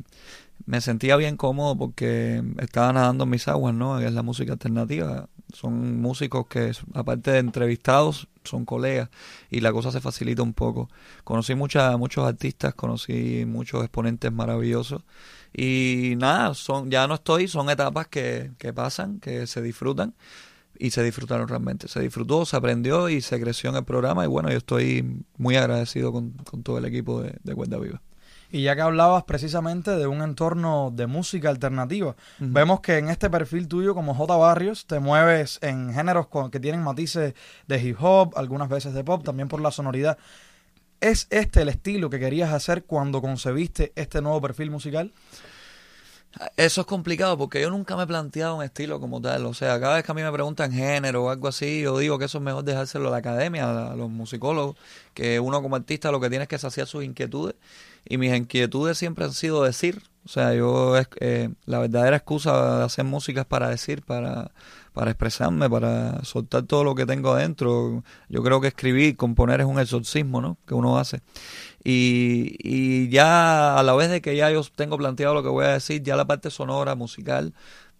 me 0.66 0.80
sentía 0.80 1.18
bien 1.18 1.36
cómodo 1.36 1.76
porque 1.76 2.44
estaba 2.60 2.94
nadando 2.94 3.26
en 3.26 3.32
mis 3.32 3.48
aguas, 3.48 3.74
¿no? 3.74 4.00
Es 4.00 4.14
la 4.14 4.22
música 4.22 4.54
alternativa. 4.54 5.28
Son 5.52 6.02
músicos 6.02 6.48
que, 6.48 6.72
aparte 6.94 7.32
de 7.32 7.40
entrevistados, 7.40 8.28
son 8.44 8.66
colegas 8.66 9.10
y 9.50 9.60
la 9.60 9.72
cosa 9.72 9.92
se 9.92 10.02
facilita 10.02 10.42
un 10.42 10.54
poco. 10.54 10.90
Conocí 11.24 11.56
mucha, 11.56 11.98
muchos 11.98 12.26
artistas, 12.26 12.74
conocí 12.76 13.46
muchos 13.46 13.84
exponentes 13.84 14.32
maravillosos 14.32 15.04
y 15.54 16.16
nada, 16.18 16.54
son 16.54 16.90
ya 16.90 17.08
no 17.08 17.16
estoy, 17.16 17.48
son 17.48 17.70
etapas 17.70 18.08
que, 18.08 18.52
que 18.58 18.74
pasan, 18.74 19.20
que 19.20 19.46
se 19.48 19.62
disfrutan 19.62 20.14
y 20.80 20.90
se 20.92 21.04
disfrutaron 21.04 21.48
realmente. 21.48 21.88
Se 21.88 22.00
disfrutó, 22.00 22.46
se 22.46 22.56
aprendió 22.58 23.08
y 23.10 23.22
se 23.22 23.40
creció 23.40 23.70
en 23.70 23.76
el 23.78 23.84
programa 23.84 24.24
y 24.26 24.28
bueno, 24.28 24.50
yo 24.50 24.58
estoy 24.58 25.24
muy 25.38 25.56
agradecido 25.56 26.12
con, 26.12 26.32
con 26.32 26.64
todo 26.64 26.80
el 26.80 26.86
equipo 26.86 27.22
de, 27.22 27.38
de 27.44 27.56
Cuerda 27.56 27.78
Viva. 27.78 28.02
Y 28.52 28.62
ya 28.62 28.76
que 28.76 28.82
hablabas 28.82 29.24
precisamente 29.24 29.92
de 29.98 30.06
un 30.06 30.22
entorno 30.22 30.92
de 30.94 31.08
música 31.08 31.50
alternativa, 31.50 32.16
vemos 32.38 32.82
que 32.82 33.00
en 33.00 33.10
este 33.10 33.28
perfil 33.28 33.68
tuyo 33.68 33.96
como 33.96 34.14
J 34.14 34.36
Barrios 34.36 34.86
te 34.86 35.00
mueves 35.00 35.58
en 35.64 35.92
géneros 35.92 36.28
con- 36.28 36.52
que 36.52 36.60
tienen 36.60 36.84
matices 36.84 37.34
de 37.68 37.82
hip 37.84 37.98
hop, 38.00 38.34
algunas 38.36 38.70
veces 38.70 38.94
de 38.94 39.04
pop, 39.04 39.24
también 39.24 39.48
por 39.48 39.60
la 39.60 39.72
sonoridad. 39.72 40.20
¿Es 41.04 41.28
este 41.32 41.64
el 41.64 41.68
estilo 41.68 42.10
que 42.10 42.18
querías 42.18 42.54
hacer 42.54 42.86
cuando 42.86 43.22
concebiste 43.22 43.92
este 43.98 44.22
nuevo 44.22 44.40
perfil 44.40 44.72
musical? 44.72 45.12
Eso 46.56 46.80
es 46.80 46.88
complicado 46.88 47.38
porque 47.38 47.60
yo 47.60 47.70
nunca 47.70 47.98
me 47.98 48.04
he 48.04 48.08
planteado 48.08 48.56
un 48.56 48.64
estilo 48.64 49.02
como 49.02 49.20
tal. 49.22 49.46
O 49.46 49.54
sea, 49.54 49.78
cada 49.82 49.96
vez 49.96 50.06
que 50.06 50.14
a 50.14 50.16
mí 50.16 50.24
me 50.24 50.32
preguntan 50.32 50.72
género 50.72 51.26
o 51.26 51.30
algo 51.30 51.50
así, 51.50 51.82
yo 51.82 51.98
digo 51.98 52.18
que 52.18 52.26
eso 52.26 52.38
es 52.38 52.44
mejor 52.46 52.64
dejárselo 52.64 53.10
a 53.10 53.12
la 53.12 53.18
academia, 53.18 53.92
a, 53.92 53.96
los 53.98 54.10
musicólogos, 54.10 54.78
que 55.14 55.42
uno 55.42 55.62
como 55.62 55.76
artista 55.76 56.10
lo 56.10 56.22
que 56.22 56.30
tiene 56.30 56.44
es 56.44 56.48
que 56.48 56.58
saciar 56.58 56.88
sus 56.88 57.04
inquietudes. 57.04 57.56
Y 58.08 58.18
mis 58.18 58.34
inquietudes 58.34 58.98
siempre 58.98 59.26
han 59.26 59.34
sido 59.34 59.62
decir. 59.62 60.02
O 60.24 60.30
sea, 60.30 60.54
yo, 60.54 60.96
eh, 61.20 61.50
la 61.66 61.80
verdadera 61.80 62.16
excusa 62.16 62.78
de 62.78 62.86
hacer 62.86 63.04
música 63.04 63.42
es 63.42 63.48
para 63.48 63.68
decir, 63.68 64.04
para, 64.04 64.52
para 64.94 65.12
expresarme, 65.12 65.70
para 65.70 66.24
soltar 66.24 66.64
todo 66.64 66.84
lo 66.84 66.96
que 66.96 67.06
tengo 67.06 67.34
adentro. 67.34 68.04
Yo 68.30 68.44
creo 68.44 68.62
que 68.62 68.68
escribir, 68.68 69.18
componer 69.18 69.62
es 69.62 69.68
un 69.68 69.80
exorcismo, 69.80 70.42
¿no? 70.42 70.58
Que 70.66 70.76
uno 70.76 70.98
hace. 70.98 71.22
Y, 71.84 72.56
y 72.60 73.10
ya 73.10 73.78
a 73.78 73.84
la 73.84 73.94
vez 73.96 74.10
de 74.10 74.22
que 74.22 74.36
ya 74.36 74.52
yo 74.52 74.62
tengo 74.76 74.98
planteado 74.98 75.34
lo 75.34 75.44
que 75.44 75.50
voy 75.50 75.66
a 75.66 75.70
decir, 75.70 76.04
ya 76.04 76.16
la 76.16 76.26
parte 76.26 76.50
sonora, 76.50 76.96
musical, 76.96 77.54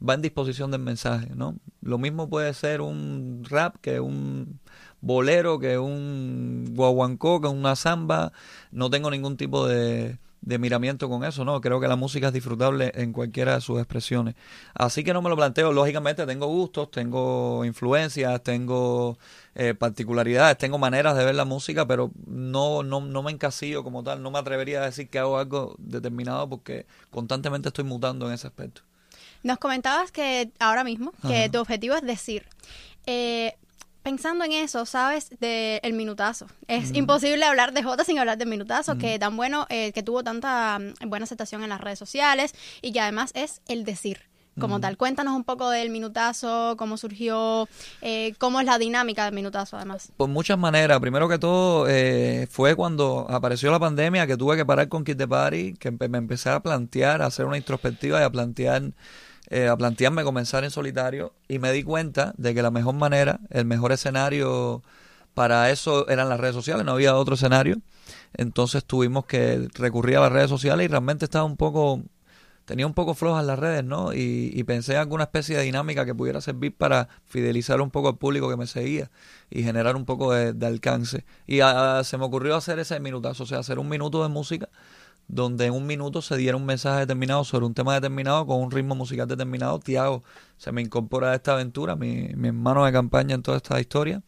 va 0.08 0.14
en 0.14 0.22
disposición 0.22 0.72
del 0.72 0.82
mensaje, 0.82 1.30
¿no? 1.36 1.56
Lo 1.82 1.98
mismo 1.98 2.30
puede 2.30 2.54
ser 2.54 2.82
un 2.82 3.44
rap 3.50 3.78
que 3.82 4.00
un 4.00 4.60
bolero, 5.02 5.60
que 5.60 5.78
un 5.78 6.66
guaguancó, 6.72 7.42
que 7.42 7.48
una 7.48 7.76
samba. 7.76 8.32
No 8.72 8.90
tengo 8.90 9.12
ningún 9.12 9.38
tipo 9.38 9.68
de, 9.68 10.18
de 10.46 10.58
miramiento 10.58 11.10
con 11.10 11.24
eso, 11.24 11.46
¿no? 11.46 11.62
Creo 11.62 11.80
que 11.80 11.88
la 11.88 11.96
música 11.96 12.28
es 12.28 12.34
disfrutable 12.34 12.92
en 12.96 13.14
cualquiera 13.14 13.56
de 13.56 13.62
sus 13.62 13.80
expresiones. 13.80 14.36
Así 14.74 15.04
que 15.04 15.14
no 15.14 15.22
me 15.22 15.30
lo 15.30 15.38
planteo. 15.38 15.72
Lógicamente 15.72 16.26
tengo 16.26 16.48
gustos, 16.48 16.92
tengo 16.92 17.64
influencias, 17.64 18.44
tengo 18.44 19.18
eh, 19.56 19.74
particularidades, 19.74 20.58
tengo 20.58 20.78
maneras 20.78 21.16
de 21.16 21.24
ver 21.24 21.36
la 21.36 21.46
música, 21.46 21.88
pero 21.88 22.12
no, 22.28 22.84
no, 22.84 23.00
no 23.00 23.24
me 23.24 23.32
encasillo 23.32 23.84
como 23.84 24.04
tal. 24.04 24.22
No 24.22 24.32
me 24.32 24.40
atrevería 24.40 24.82
a 24.82 24.86
decir 24.86 25.08
que 25.08 25.20
hago 25.20 25.38
algo 25.38 25.76
determinado 25.78 26.50
porque 26.50 26.86
constantemente 27.10 27.70
estoy 27.70 27.86
mutando 27.86 28.28
en 28.28 28.34
ese 28.34 28.48
aspecto. 28.48 28.82
Nos 29.44 29.58
comentabas 29.58 30.12
que 30.12 30.52
ahora 30.60 30.84
mismo, 30.84 31.14
que 31.26 31.50
tu 31.50 31.60
objetivo 31.60 31.96
es 31.96 32.04
decir. 32.04 32.46
Eh, 33.06 33.56
pensando 34.04 34.44
en 34.44 34.52
eso, 34.52 34.86
¿sabes? 34.86 35.30
De 35.40 35.80
el 35.84 35.94
minutazo. 35.94 36.46
Es 36.68 36.94
imposible 36.94 37.46
hablar 37.46 37.74
de 37.74 37.82
Jota 37.82 38.04
sin 38.04 38.20
hablar 38.20 38.38
del 38.38 38.50
minutazo, 38.50 38.98
que 38.98 39.18
tan 39.18 39.36
bueno, 39.36 39.66
eh, 39.70 39.92
que 39.94 40.04
tuvo 40.04 40.24
tanta 40.24 40.78
mm, 40.80 41.10
buena 41.10 41.24
aceptación 41.24 41.64
en 41.64 41.70
las 41.70 41.82
redes 41.82 41.98
sociales 41.98 42.54
y 42.82 42.92
que 42.92 43.00
además 43.00 43.32
es 43.34 43.62
el 43.68 43.86
decir. 43.86 44.34
Como 44.60 44.80
tal, 44.80 44.98
cuéntanos 44.98 45.36
un 45.36 45.44
poco 45.44 45.72
del 45.72 45.90
minutazo, 45.90 46.76
cómo 46.78 46.96
surgió, 46.98 47.68
eh, 48.04 48.36
cómo 48.38 48.60
es 48.60 48.68
la 48.68 48.78
dinámica 48.78 49.26
del 49.26 49.34
minutazo 49.34 49.78
además. 49.78 50.12
Por 50.16 50.30
muchas 50.30 50.60
maneras. 50.60 51.00
Primero 51.00 51.28
que 51.28 51.40
todo, 51.40 51.88
eh, 51.90 52.48
fue 52.52 52.76
cuando 52.76 53.26
apareció 53.32 53.72
la 53.72 53.80
pandemia 53.80 54.28
que 54.28 54.38
tuve 54.38 54.56
que 54.56 54.64
parar 54.64 54.90
con 54.90 55.04
Kid 55.04 55.18
the 55.18 55.28
Party, 55.28 55.74
que 55.74 55.90
me 55.92 56.20
empecé 56.20 56.52
a 56.52 56.60
plantear, 56.60 57.24
a 57.24 57.26
hacer 57.26 57.48
una 57.48 57.58
introspectiva 57.58 58.20
y 58.20 58.24
a 58.24 58.30
plantear 58.30 58.92
eh, 59.50 59.68
a 59.68 59.76
plantearme 59.76 60.24
comenzar 60.24 60.64
en 60.64 60.72
solitario 60.72 61.34
y 61.48 61.60
me 61.60 61.72
di 61.72 61.84
cuenta 61.84 62.34
de 62.38 62.54
que 62.54 62.62
la 62.62 62.72
mejor 62.72 62.96
manera, 62.96 63.40
el 63.50 63.66
mejor 63.66 63.92
escenario 63.92 64.82
para 65.34 65.70
eso 65.72 66.08
eran 66.10 66.30
las 66.30 66.40
redes 66.40 66.56
sociales, 66.56 66.86
no 66.86 66.94
había 66.94 67.16
otro 67.16 67.36
escenario. 67.36 67.78
Entonces 68.34 68.86
tuvimos 68.86 69.26
que 69.26 69.68
recurrir 69.74 70.18
a 70.18 70.22
las 70.22 70.32
redes 70.32 70.50
sociales 70.50 70.86
y 70.86 70.88
realmente 70.88 71.26
estaba 71.26 71.46
un 71.46 71.58
poco, 71.58 72.02
tenía 72.66 72.88
un 72.88 72.94
poco 72.94 73.16
flojas 73.16 73.46
las 73.46 73.60
redes, 73.60 73.84
¿no? 73.84 74.14
Y, 74.14 74.64
pensé 74.66 74.94
en 74.94 75.00
alguna 75.00 75.26
especie 75.26 75.58
de 75.58 75.64
dinámica 75.64 76.06
que 76.06 76.16
pudiera 76.16 76.42
servir 76.42 76.76
para 76.76 77.10
fidelizar 77.26 77.82
un 77.82 77.92
poco 77.92 78.10
al 78.10 78.18
público 78.18 78.50
que 78.50 78.58
me 78.58 78.68
seguía 78.68 79.12
y 79.50 79.64
generar 79.64 79.96
un 79.96 80.06
poco 80.06 80.34
de, 80.34 80.66
alcance. 80.66 81.26
Y 81.48 81.60
ah, 81.62 82.02
se 82.04 82.18
me 82.18 82.26
ocurrió 82.26 82.56
hacer 82.56 82.80
ese 82.80 83.00
minutazo, 83.00 83.44
o 83.44 83.46
sea, 83.46 83.60
hacer 83.60 83.80
un 83.80 83.90
minuto 83.90 84.24
de 84.24 84.30
música 84.30 84.70
donde 85.28 85.66
en 85.66 85.74
un 85.74 85.86
minuto 85.86 86.22
se 86.22 86.38
diera 86.38 86.58
un 86.58 86.66
mensaje 86.66 87.02
determinado 87.02 87.44
sobre 87.44 87.66
un 87.66 87.74
tema 87.74 87.94
determinado 87.96 88.46
con 88.46 88.62
un 88.62 88.72
ritmo 88.72 88.96
musical 88.96 89.28
determinado. 89.28 89.80
Tiago 89.80 90.24
se 90.58 90.72
me 90.72 90.82
incorpora 90.82 91.32
a 91.32 91.36
esta 91.36 91.54
aventura, 91.54 91.96
mi, 91.96 92.30
mi 92.36 92.50
hermano 92.50 92.86
de 92.86 92.92
campaña 92.92 93.36
en 93.36 93.42
toda 93.42 93.58
esta 93.58 93.80
historia. 93.80 94.22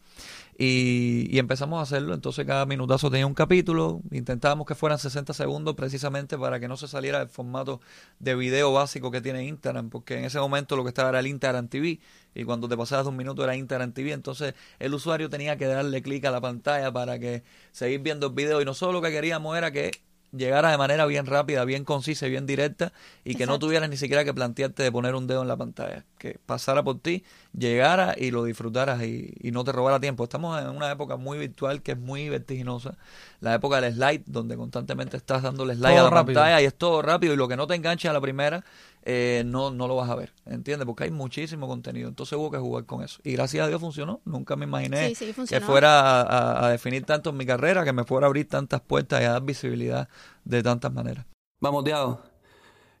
Y, 0.58 1.28
y, 1.30 1.38
empezamos 1.38 1.78
a 1.78 1.82
hacerlo. 1.82 2.14
Entonces 2.14 2.46
cada 2.46 2.64
minutazo 2.64 3.10
tenía 3.10 3.26
un 3.26 3.34
capítulo. 3.34 4.00
Intentábamos 4.10 4.66
que 4.66 4.74
fueran 4.74 4.98
60 4.98 5.34
segundos 5.34 5.74
precisamente 5.74 6.38
para 6.38 6.58
que 6.58 6.66
no 6.66 6.78
se 6.78 6.88
saliera 6.88 7.20
el 7.20 7.28
formato 7.28 7.80
de 8.20 8.34
video 8.34 8.72
básico 8.72 9.10
que 9.10 9.20
tiene 9.20 9.44
Instagram, 9.44 9.90
porque 9.90 10.18
en 10.18 10.24
ese 10.24 10.38
momento 10.40 10.74
lo 10.76 10.82
que 10.82 10.88
estaba 10.88 11.10
era 11.10 11.20
el 11.20 11.26
Instagram 11.26 11.68
TV 11.68 12.00
y 12.34 12.44
cuando 12.44 12.68
te 12.68 12.76
pasabas 12.76 13.04
de 13.04 13.10
un 13.10 13.16
minuto 13.16 13.44
era 13.44 13.54
Instagram 13.54 13.92
TV. 13.92 14.12
Entonces 14.12 14.54
el 14.78 14.94
usuario 14.94 15.28
tenía 15.28 15.58
que 15.58 15.66
darle 15.66 16.00
clic 16.00 16.24
a 16.24 16.30
la 16.30 16.40
pantalla 16.40 16.90
para 16.90 17.18
que 17.18 17.42
seguir 17.72 18.00
viendo 18.00 18.28
el 18.28 18.32
video 18.32 18.62
y 18.62 18.64
nosotros 18.64 18.94
lo 18.94 19.02
que 19.02 19.10
queríamos 19.10 19.58
era 19.58 19.70
que 19.70 19.90
llegara 20.36 20.70
de 20.70 20.78
manera 20.78 21.06
bien 21.06 21.26
rápida, 21.26 21.64
bien 21.64 21.84
concisa 21.84 22.26
y 22.26 22.30
bien 22.30 22.46
directa 22.46 22.92
y 23.24 23.34
que 23.34 23.46
no 23.46 23.58
tuvieras 23.58 23.88
ni 23.88 23.96
siquiera 23.96 24.24
que 24.24 24.32
plantearte 24.32 24.82
de 24.82 24.92
poner 24.92 25.14
un 25.14 25.26
dedo 25.26 25.42
en 25.42 25.48
la 25.48 25.56
pantalla, 25.56 26.04
que 26.18 26.38
pasara 26.46 26.82
por 26.82 26.98
ti, 26.98 27.24
llegara 27.56 28.14
y 28.16 28.30
lo 28.30 28.44
disfrutaras 28.44 29.02
y, 29.02 29.32
no 29.52 29.64
te 29.64 29.72
robara 29.72 30.00
tiempo. 30.00 30.24
Estamos 30.24 30.60
en 30.60 30.68
una 30.68 30.90
época 30.90 31.16
muy 31.16 31.38
virtual 31.38 31.82
que 31.82 31.92
es 31.92 31.98
muy 31.98 32.28
vertiginosa, 32.28 32.96
la 33.40 33.54
época 33.54 33.80
del 33.80 33.94
slide, 33.94 34.22
donde 34.26 34.56
constantemente 34.56 35.16
estás 35.16 35.42
dándole 35.42 35.74
slide 35.74 35.98
a 35.98 36.02
la 36.04 36.10
pantalla 36.10 36.60
y 36.60 36.64
es 36.64 36.74
todo 36.74 37.00
rápido 37.00 37.32
y 37.32 37.36
lo 37.36 37.48
que 37.48 37.56
no 37.56 37.66
te 37.66 37.74
enganche 37.74 38.08
a 38.08 38.12
la 38.12 38.20
primera 38.20 38.64
eh, 39.08 39.44
no, 39.46 39.70
no 39.70 39.86
lo 39.86 39.94
vas 39.94 40.10
a 40.10 40.16
ver, 40.16 40.32
¿entiendes? 40.46 40.84
Porque 40.84 41.04
hay 41.04 41.12
muchísimo 41.12 41.68
contenido, 41.68 42.08
entonces 42.08 42.36
hubo 42.36 42.50
que 42.50 42.58
jugar 42.58 42.86
con 42.86 43.04
eso. 43.04 43.20
Y 43.22 43.34
gracias 43.34 43.64
a 43.64 43.68
Dios 43.68 43.80
funcionó, 43.80 44.20
nunca 44.24 44.56
me 44.56 44.64
imaginé 44.64 45.14
que 45.14 45.60
fuera 45.60 46.22
a, 46.22 46.66
a, 46.66 46.70
definir 46.70 47.04
tanto 47.04 47.30
en 47.30 47.36
mi 47.36 47.46
carrera, 47.46 47.84
que 47.84 47.92
me 47.92 48.02
fuera 48.02 48.26
a 48.26 48.28
abrir 48.28 48.48
tantas 48.48 48.80
puertas 48.80 49.22
y 49.22 49.24
a 49.24 49.30
dar 49.30 49.42
visibilidad 49.42 50.08
de 50.44 50.60
tantas 50.60 50.92
maneras. 50.92 51.24
Vamos, 51.60 51.84
Diego. 51.84 52.20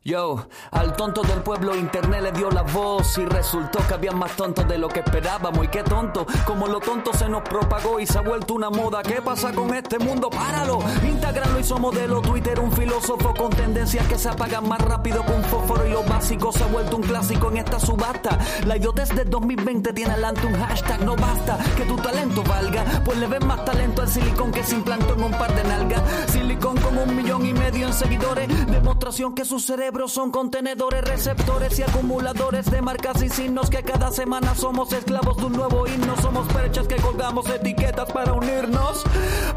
Yo, 0.06 0.46
al 0.70 0.94
tonto 0.94 1.22
del 1.22 1.42
pueblo 1.42 1.74
internet 1.74 2.22
le 2.22 2.30
dio 2.30 2.48
la 2.48 2.62
voz 2.62 3.18
y 3.18 3.24
resultó 3.24 3.80
que 3.88 3.94
había 3.94 4.12
más 4.12 4.36
tontos 4.36 4.68
de 4.68 4.78
lo 4.78 4.86
que 4.86 5.00
esperábamos 5.00 5.64
y 5.64 5.66
qué 5.68 5.82
tonto, 5.82 6.24
como 6.46 6.68
lo 6.68 6.78
tonto 6.78 7.12
se 7.12 7.28
nos 7.28 7.42
propagó 7.42 7.98
y 7.98 8.06
se 8.06 8.16
ha 8.16 8.20
vuelto 8.20 8.54
una 8.54 8.70
moda, 8.70 9.02
¿qué 9.02 9.20
pasa 9.20 9.52
con 9.52 9.74
este 9.74 9.98
mundo? 9.98 10.30
Páralo, 10.30 10.78
Instagram 11.04 11.52
lo 11.54 11.58
hizo 11.58 11.78
modelo, 11.78 12.20
Twitter 12.22 12.60
un 12.60 12.70
filósofo 12.70 13.34
con 13.34 13.50
tendencias 13.50 14.06
que 14.06 14.16
se 14.16 14.28
apagan 14.28 14.68
más 14.68 14.80
rápido 14.80 15.26
que 15.26 15.32
un 15.32 15.42
fósforo 15.42 15.84
y 15.84 15.90
lo 15.90 16.04
básico 16.04 16.52
se 16.52 16.62
ha 16.62 16.68
vuelto 16.68 16.98
un 16.98 17.02
clásico 17.02 17.50
en 17.50 17.56
esta 17.56 17.80
subasta. 17.80 18.38
La 18.64 18.76
idiotez 18.76 19.08
de 19.08 19.24
2020 19.24 19.92
tiene 19.92 20.12
adelante 20.12 20.46
un 20.46 20.54
hashtag, 20.54 21.04
no 21.04 21.16
basta 21.16 21.58
que 21.76 21.84
tu 21.84 21.96
talento 21.96 22.44
valga, 22.44 22.84
pues 23.04 23.18
le 23.18 23.26
ven 23.26 23.44
más 23.44 23.64
talento 23.64 24.02
al 24.02 24.08
silicón 24.08 24.52
que 24.52 24.62
se 24.62 24.76
implantó 24.76 25.14
en 25.14 25.24
un 25.24 25.32
par 25.32 25.52
de 25.52 25.64
nalgas. 25.64 26.02
Silicón 26.30 26.76
con 26.76 26.96
un 26.96 27.16
millón 27.16 27.44
y 27.44 27.52
medio 27.52 27.88
en 27.88 27.92
seguidores, 27.92 28.48
demostración 28.70 29.34
que 29.34 29.44
su 29.44 29.58
cerebro 29.58 29.95
son 30.06 30.30
contenedores, 30.30 31.02
receptores 31.02 31.78
y 31.78 31.82
acumuladores 31.82 32.70
de 32.70 32.82
marcas 32.82 33.22
y 33.22 33.28
signos 33.28 33.70
que 33.70 33.82
cada 33.82 34.12
semana 34.12 34.54
somos 34.54 34.92
esclavos 34.92 35.36
de 35.38 35.46
un 35.46 35.52
nuevo 35.54 35.86
himno. 35.86 36.14
Somos 36.20 36.46
perchas 36.52 36.86
que 36.86 36.96
colgamos 36.96 37.48
etiquetas 37.48 38.12
para 38.12 38.34
unirnos, 38.34 39.02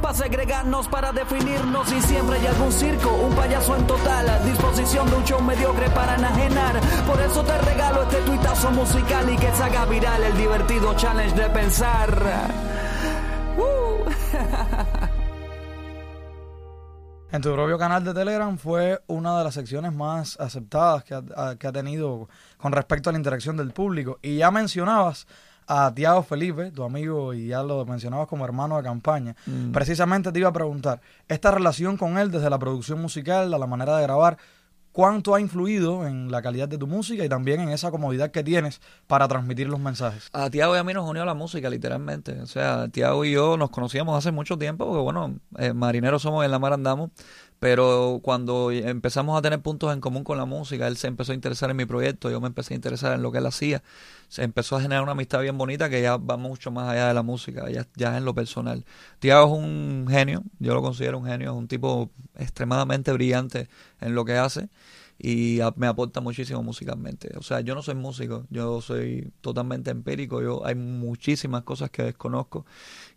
para 0.01 0.13
segregarnos, 0.15 0.88
para 0.88 1.12
definirnos. 1.12 1.91
Y 1.91 2.01
siempre 2.01 2.39
hay 2.39 2.48
algún 2.48 2.72
circo, 2.72 3.10
un 3.10 3.36
payaso 3.36 3.75
en 3.75 3.86
total, 3.86 4.29
a 4.29 4.39
disposición 4.39 5.10
de 5.10 5.17
un 5.17 5.24
show 5.25 5.41
mediocre 5.41 5.89
para 5.89 6.15
enajenar. 6.15 6.79
Por 7.05 7.22
eso 7.22 7.43
te 7.43 7.58
regalo 7.60 8.03
este 8.03 8.22
tuitazo 8.22 8.72
musical 8.72 9.29
y 9.31 9.36
que 9.36 9.51
se 9.51 9.63
haga 9.63 9.86
viral 9.86 10.24
el 10.24 10.38
divertido 10.38 10.96
challenge 10.96 11.36
de 11.36 11.50
pensar. 11.50 12.10
Uh. 13.58 14.89
En 17.32 17.44
tu 17.44 17.54
propio 17.54 17.78
canal 17.78 18.04
de 18.04 18.12
Telegram 18.12 18.58
fue 18.58 19.04
una 19.06 19.38
de 19.38 19.44
las 19.44 19.54
secciones 19.54 19.94
más 19.94 20.40
aceptadas 20.40 21.04
que 21.04 21.14
ha, 21.14 21.56
que 21.58 21.68
ha 21.68 21.72
tenido 21.72 22.28
con 22.58 22.72
respecto 22.72 23.10
a 23.10 23.14
la 23.14 23.20
interacción 23.20 23.56
del 23.56 23.72
público. 23.72 24.18
Y 24.24 24.38
ya 24.38 24.50
mencionabas 24.50 25.28
a 25.68 25.94
Tiago 25.94 26.24
Felipe, 26.24 26.72
tu 26.72 26.84
amigo, 26.84 27.36
y 27.36 27.50
ya 27.50 27.62
lo 27.62 27.86
mencionabas 27.86 28.28
como 28.28 28.46
hermano 28.46 28.78
de 28.78 28.84
campaña. 28.84 29.36
Mm. 29.46 29.72
Precisamente 29.72 30.32
te 30.32 30.40
iba 30.40 30.50
a 30.50 30.54
preguntar, 30.54 31.02
esta 31.28 31.52
relación 31.52 31.98
con 31.98 32.18
él 32.18 32.32
desde 32.32 32.50
la 32.50 32.58
producción 32.58 33.00
musical, 33.00 33.54
a 33.54 33.58
la 33.60 33.68
manera 33.68 33.98
de 33.98 34.04
grabar, 34.04 34.40
cuánto 35.00 35.34
ha 35.34 35.39
influido 35.39 36.06
en 36.06 36.29
la 36.29 36.41
calidad 36.41 36.68
de 36.68 36.77
tu 36.77 36.86
música 36.86 37.24
y 37.24 37.29
también 37.29 37.62
en 37.62 37.70
esa 37.70 37.89
comodidad 37.89 38.32
que 38.32 38.44
tienes 38.44 38.82
para 39.08 39.29
transmitir 39.29 39.70
los 39.70 39.79
mensajes. 39.79 40.29
A 40.34 40.50
Tiago 40.50 40.75
y 40.75 40.77
a 40.77 40.84
mí 40.84 40.94
nos 40.94 41.10
unió 41.10 41.24
la 41.24 41.34
música, 41.34 41.70
literalmente. 41.70 42.41
O 42.41 42.46
sea, 42.48 42.89
Tiago 42.89 43.24
y 43.24 43.32
yo 43.32 43.56
nos 43.56 43.70
conocíamos 43.70 44.18
hace 44.18 44.34
mucho 44.34 44.58
tiempo, 44.58 44.86
porque 44.86 45.01
bueno, 45.01 45.39
eh, 45.58 45.72
marineros 45.72 46.22
somos 46.22 46.44
en 46.44 46.51
la 46.51 46.60
mar 46.60 46.74
andamos, 46.74 47.12
pero 47.60 48.20
cuando 48.24 48.72
empezamos 48.72 49.38
a 49.38 49.42
tener 49.42 49.62
puntos 49.62 49.94
en 49.94 50.01
común 50.01 50.24
con 50.24 50.38
la 50.38 50.46
música, 50.46 50.88
él 50.88 50.98
se 50.98 51.08
empezó 51.08 51.34
a 51.34 51.36
interesar 51.36 51.70
en 51.70 51.78
mi 51.78 51.86
proyecto, 51.86 52.30
yo 52.32 52.39
me 52.39 52.48
empecé 52.48 52.74
a 52.74 52.75
interesar 52.75 53.13
en 53.13 53.22
lo 53.22 53.32
que 53.32 53.39
él 53.39 53.46
hacía, 53.46 53.84
se 54.30 54.44
empezó 54.44 54.78
a 54.78 54.82
generar 54.82 55.04
una 55.04 55.12
amistad 55.12 55.42
bien 55.42 55.58
bonita 55.58 55.89
que 55.89 56.01
ya 56.01 56.18
va 56.18 56.38
mucho 56.38 56.72
más 56.72 56.89
allá 56.89 57.08
de 57.08 57.13
la 57.13 57.24
música, 57.24 57.70
ya, 57.70 57.86
ya 57.96 58.18
en 58.18 58.25
lo 58.25 58.34
personal. 58.34 58.86
Tiago 59.20 59.46
es 59.48 59.63
un 59.63 60.08
genio, 60.10 60.44
yo 60.60 60.74
lo 60.74 60.82
considero 60.82 61.18
un 61.18 61.25
genio, 61.25 61.51
es 61.51 61.58
un 61.58 61.68
tipo 61.68 62.10
extremadamente 62.38 63.12
brillante 63.12 63.68
en 64.00 64.16
lo 64.16 64.24
que 64.25 64.38
hace 64.38 64.70
y 65.20 65.60
me 65.75 65.88
aporta 65.88 66.22
muchísimo 66.22 66.63
musicalmente. 66.63 67.32
O 67.38 67.44
sea, 67.44 67.60
yo 67.60 67.75
no 67.75 67.84
soy 67.84 67.96
músico, 67.96 68.46
yo 68.50 68.80
soy 68.80 69.34
totalmente 69.42 69.92
empírico, 69.92 70.42
yo 70.42 70.66
hay 70.66 70.75
muchísimas 70.75 71.63
cosas 71.63 71.89
que 71.89 72.04
desconozco 72.04 72.66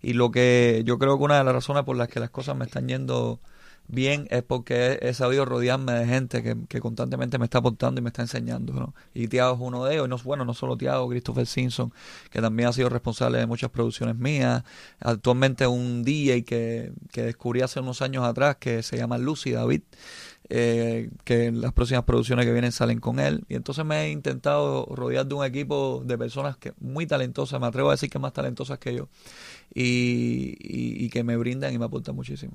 y 0.02 0.14
lo 0.14 0.32
que 0.32 0.82
yo 0.84 0.98
creo 0.98 1.16
que 1.16 1.24
una 1.24 1.38
de 1.38 1.44
las 1.44 1.54
razones 1.54 1.84
por 1.84 1.96
las 1.96 2.08
que 2.08 2.18
las 2.18 2.30
cosas 2.30 2.56
me 2.56 2.64
están 2.64 2.88
yendo 2.88 3.38
bien 3.88 4.26
es 4.30 4.42
porque 4.42 4.98
he, 5.02 5.14
sabido 5.14 5.44
rodearme 5.44 5.92
de 5.92 6.06
gente 6.06 6.42
que, 6.68 6.80
constantemente 6.80 7.38
me 7.38 7.44
está 7.44 7.58
aportando 7.58 8.00
y 8.00 8.02
me 8.02 8.08
está 8.08 8.22
enseñando. 8.22 8.94
Y 9.14 9.28
Tiago 9.28 9.54
es 9.54 9.60
uno 9.60 9.84
de 9.84 9.94
ellos. 9.94 10.08
no, 10.08 10.18
bueno, 10.18 10.44
no 10.44 10.54
solo 10.54 10.76
Tiago, 10.76 11.08
Christopher 11.08 11.46
Simpson, 11.46 11.92
que 12.30 12.40
también 12.40 12.68
ha 12.68 12.72
sido 12.72 12.88
responsable 12.88 13.38
de 13.38 13.46
muchas 13.46 13.70
producciones 13.70 14.16
mías. 14.16 14.64
Actualmente 15.00 15.66
un 15.66 16.02
DJ 16.02 16.44
que, 16.44 16.92
que 17.12 17.22
descubrí 17.22 17.60
hace 17.60 17.80
unos 17.80 18.02
años 18.02 18.24
atrás 18.24 18.56
que 18.56 18.82
se 18.82 18.96
llama 18.96 19.18
Lucy 19.18 19.52
David. 19.52 19.82
Eh, 20.54 21.08
que 21.24 21.50
las 21.50 21.72
próximas 21.72 22.04
producciones 22.04 22.44
que 22.44 22.52
vienen 22.52 22.72
salen 22.72 23.00
con 23.00 23.20
él. 23.20 23.44
Y 23.48 23.54
entonces 23.54 23.86
me 23.86 24.02
he 24.02 24.10
intentado 24.10 24.84
rodear 24.94 25.24
de 25.24 25.34
un 25.34 25.46
equipo 25.46 26.02
de 26.04 26.18
personas 26.18 26.58
que 26.58 26.74
muy 26.78 27.06
talentosas, 27.06 27.58
me 27.58 27.66
atrevo 27.66 27.88
a 27.88 27.92
decir 27.92 28.10
que 28.10 28.18
más 28.18 28.34
talentosas 28.34 28.78
que 28.78 28.94
yo, 28.94 29.08
y, 29.72 30.54
y 30.60 31.08
que 31.08 31.24
me 31.24 31.38
brindan 31.38 31.72
y 31.72 31.78
me 31.78 31.86
aportan 31.86 32.14
muchísimo. 32.14 32.52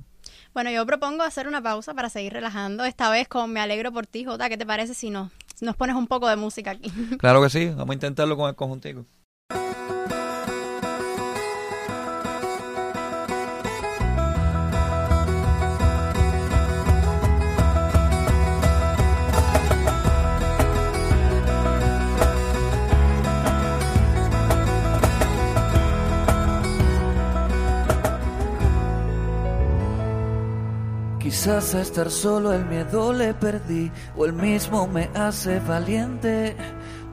Bueno, 0.54 0.72
yo 0.72 0.86
propongo 0.86 1.24
hacer 1.24 1.48
una 1.48 1.62
pausa 1.62 1.94
para 1.94 2.10
seguir 2.10 2.34
relajando. 2.34 2.84
Esta 2.84 3.10
vez 3.10 3.28
con 3.28 3.52
Me 3.52 3.60
Alegro 3.60 3.92
por 3.92 4.08
ti, 4.08 4.26
Jota. 4.26 4.50
¿Qué 4.50 4.58
te 4.58 4.66
parece 4.66 4.94
si 4.94 5.10
nos, 5.10 5.32
nos 5.62 5.76
pones 5.76 5.96
un 5.96 6.08
poco 6.08 6.28
de 6.28 6.36
música 6.36 6.72
aquí? 6.72 6.92
Claro 7.20 7.42
que 7.42 7.50
sí. 7.50 7.68
Vamos 7.70 7.92
a 7.92 7.94
intentarlo 7.94 8.38
con 8.38 8.50
el 8.50 8.56
conjuntico. 8.56 9.06
Quizás 31.28 31.76
a 31.76 31.82
estar 31.82 32.10
solo 32.10 32.54
el 32.54 32.64
miedo 32.68 33.12
le 33.12 33.34
perdí 33.34 33.92
o 34.16 34.24
el 34.24 34.32
mismo 34.32 34.88
me 34.88 35.10
hace 35.14 35.60
valiente. 35.60 36.56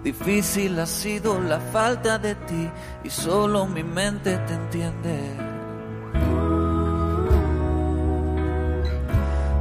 Difícil 0.05 0.79
ha 0.79 0.87
sido 0.87 1.41
la 1.41 1.59
falta 1.59 2.17
de 2.17 2.37
ti 2.37 2.71
y 3.03 3.11
solo 3.11 3.67
mi 3.67 3.83
mente 3.83 4.39
te 4.39 4.55
entiende. 4.55 5.19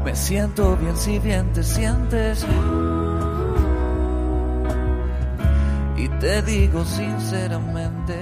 Me 0.05 0.15
siento 0.15 0.77
bien 0.77 0.97
si 0.97 1.17
bien 1.17 1.51
te 1.51 1.63
sientes. 1.63 2.45
Y 5.97 6.07
te 6.19 6.43
digo 6.43 6.85
sinceramente. 6.85 8.19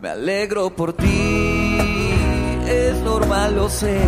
Me 0.00 0.08
alegro 0.10 0.70
por 0.70 0.92
ti, 0.92 1.65
es 2.66 2.96
normal, 3.02 3.56
lo 3.56 3.68
sé. 3.68 3.98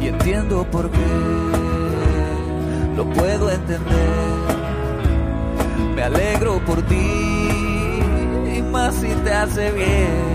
Y 0.00 0.08
entiendo 0.08 0.64
por 0.70 0.90
qué, 0.90 0.98
lo 2.96 3.04
puedo 3.10 3.50
entender. 3.50 4.34
Me 5.94 6.02
alegro 6.02 6.58
por 6.64 6.82
ti, 6.82 7.50
y 8.56 8.62
más 8.62 8.94
si 8.94 9.08
te 9.08 9.32
hace 9.32 9.70
bien. 9.72 10.34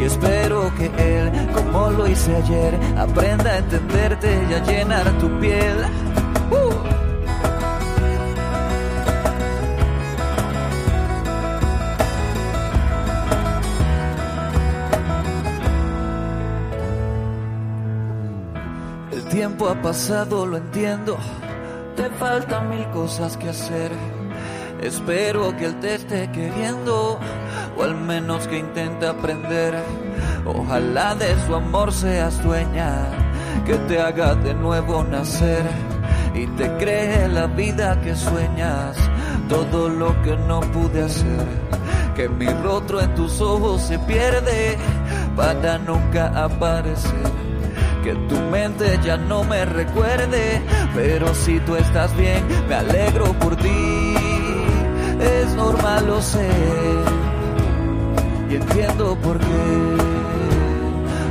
Y 0.00 0.04
espero 0.04 0.72
que 0.76 0.86
él, 0.98 1.30
como 1.54 1.90
lo 1.90 2.08
hice 2.08 2.34
ayer, 2.36 2.78
aprenda 2.96 3.52
a 3.52 3.58
entenderte 3.58 4.46
y 4.50 4.54
a 4.54 4.62
llenar 4.64 5.10
tu 5.18 5.28
piel. 5.38 5.76
Ha 19.72 19.82
pasado, 19.82 20.44
lo 20.44 20.58
entiendo. 20.58 21.16
Te 21.96 22.08
faltan 22.10 22.68
mil 22.68 22.86
cosas 22.90 23.36
que 23.36 23.48
hacer. 23.48 23.90
Espero 24.82 25.56
que 25.56 25.66
él 25.66 25.80
te 25.80 25.94
esté 25.94 26.30
queriendo, 26.30 27.18
o 27.76 27.82
al 27.82 27.94
menos 27.94 28.46
que 28.48 28.58
intente 28.58 29.06
aprender. 29.06 29.74
Ojalá 30.44 31.14
de 31.14 31.34
su 31.46 31.54
amor 31.54 31.92
seas 31.92 32.42
dueña, 32.42 33.06
que 33.64 33.74
te 33.88 34.00
haga 34.00 34.34
de 34.34 34.54
nuevo 34.54 35.04
nacer 35.04 35.64
y 36.34 36.46
te 36.58 36.70
cree 36.76 37.28
la 37.28 37.46
vida 37.46 38.00
que 38.02 38.14
sueñas, 38.14 38.96
todo 39.48 39.88
lo 39.88 40.20
que 40.22 40.36
no 40.36 40.60
pude 40.60 41.04
hacer. 41.04 41.46
Que 42.14 42.28
mi 42.28 42.46
rostro 42.46 43.00
en 43.00 43.14
tus 43.14 43.40
ojos 43.40 43.80
se 43.80 43.98
pierde 44.00 44.76
para 45.34 45.78
nunca 45.78 46.26
aparecer 46.44 47.41
que 48.02 48.14
tu 48.28 48.36
mente 48.50 48.98
ya 49.04 49.16
no 49.16 49.44
me 49.44 49.64
recuerde, 49.64 50.60
pero 50.94 51.34
si 51.34 51.60
tú 51.60 51.76
estás 51.76 52.14
bien, 52.16 52.44
me 52.68 52.74
alegro 52.74 53.32
por 53.34 53.56
ti, 53.56 54.14
es 55.20 55.54
normal, 55.54 56.06
lo 56.06 56.20
sé, 56.20 56.48
y 58.50 58.56
entiendo 58.56 59.16
por 59.22 59.38
qué, 59.38 59.46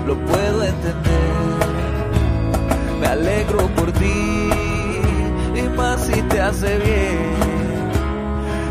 lo 0.08 0.16
puedo 0.26 0.64
entender, 0.64 1.32
me 3.02 3.08
alegro 3.08 3.68
por 3.76 3.92
ti, 3.92 4.50
y 5.56 5.62
más 5.76 6.02
si 6.06 6.22
te 6.24 6.40
hace 6.40 6.78
bien. 6.78 7.42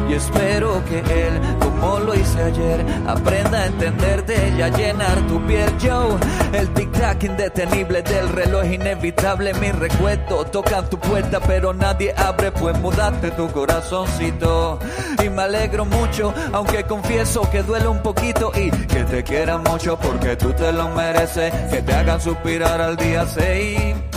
Y 0.08 0.14
espero 0.14 0.82
que 0.86 0.98
él, 0.98 1.40
como 1.80 1.98
lo 2.00 2.14
hice 2.14 2.42
ayer, 2.42 2.84
aprenda 3.06 3.62
a 3.62 3.66
entenderte 3.66 4.54
y 4.56 4.62
a 4.62 4.68
llenar 4.68 5.26
tu 5.26 5.40
piel. 5.46 5.70
Yo, 5.78 6.18
el 6.52 6.72
tic-tac 6.74 7.24
indetenible 7.24 8.02
del 8.02 8.28
reloj 8.28 8.64
inevitable, 8.66 9.54
mi 9.54 9.70
recuerdo 9.72 10.44
tocan 10.44 10.88
tu 10.90 10.98
puerta, 10.98 11.40
pero 11.40 11.72
nadie 11.72 12.14
abre, 12.16 12.52
pues 12.52 12.78
mudaste 12.78 13.30
tu 13.32 13.48
corazoncito. 13.48 14.78
Y 15.24 15.28
me 15.30 15.42
alegro 15.42 15.84
mucho, 15.84 16.34
aunque 16.52 16.84
confieso 16.84 17.48
que 17.50 17.62
duele 17.62 17.88
un 17.88 18.02
poquito 18.02 18.52
y 18.54 18.70
que 18.70 19.04
te 19.04 19.24
quieran 19.24 19.62
mucho 19.62 19.98
porque 19.98 20.36
tú 20.36 20.52
te 20.52 20.72
lo 20.72 20.88
mereces, 20.90 21.52
que 21.70 21.82
te 21.82 21.94
hagan 21.94 22.20
suspirar 22.20 22.80
al 22.80 22.96
día 22.96 23.26
6 23.26 24.09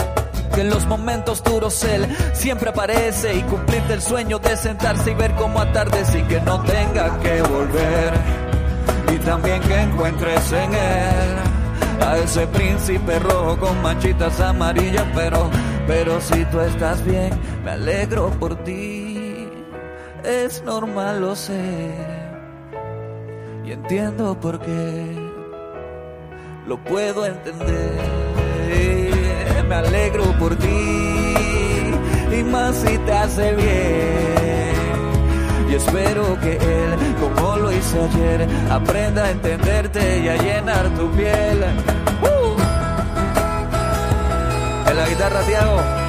que 0.53 0.61
en 0.61 0.69
los 0.69 0.85
momentos 0.85 1.43
duros 1.43 1.83
él 1.83 2.05
siempre 2.33 2.69
aparece 2.69 3.35
y 3.35 3.41
cumplirte 3.43 3.93
el 3.93 4.01
sueño 4.01 4.39
de 4.39 4.55
sentarse 4.55 5.11
y 5.11 5.15
ver 5.15 5.33
cómo 5.35 5.59
atardece 5.59 6.19
y 6.19 6.23
que 6.23 6.39
no 6.41 6.61
tenga 6.63 7.19
que 7.19 7.41
volver. 7.41 8.13
Y 9.13 9.17
también 9.17 9.61
que 9.61 9.81
encuentres 9.81 10.51
en 10.51 10.73
él 10.73 11.35
a 12.01 12.17
ese 12.17 12.47
príncipe 12.47 13.19
rojo 13.19 13.57
con 13.59 13.81
manchitas 13.81 14.39
amarillas, 14.39 15.05
pero, 15.15 15.49
pero 15.87 16.21
si 16.21 16.45
tú 16.45 16.59
estás 16.61 17.03
bien, 17.03 17.31
me 17.63 17.71
alegro 17.71 18.29
por 18.39 18.55
ti. 18.63 19.47
Es 20.23 20.63
normal, 20.63 21.21
lo 21.21 21.35
sé. 21.35 21.91
Y 23.65 23.71
entiendo 23.71 24.39
por 24.39 24.59
qué. 24.59 25.31
Lo 26.67 26.77
puedo 26.83 27.25
entender 27.25 28.23
me 29.67 29.75
alegro 29.75 30.23
por 30.39 30.55
ti 30.55 31.33
y 32.31 32.43
más 32.43 32.75
si 32.75 32.97
te 32.99 33.11
hace 33.11 33.55
bien. 33.55 34.73
Y 35.69 35.75
espero 35.75 36.39
que 36.39 36.53
él, 36.53 36.95
como 37.19 37.57
lo 37.57 37.71
hice 37.71 37.99
ayer, 38.01 38.47
aprenda 38.69 39.25
a 39.25 39.31
entenderte 39.31 40.19
y 40.19 40.29
a 40.29 40.37
llenar 40.37 40.89
tu 40.89 41.09
piel. 41.11 41.63
¡Uh! 42.21 42.55
En 44.89 44.97
la 44.97 45.07
guitarra, 45.07 45.41
Tiago. 45.41 46.03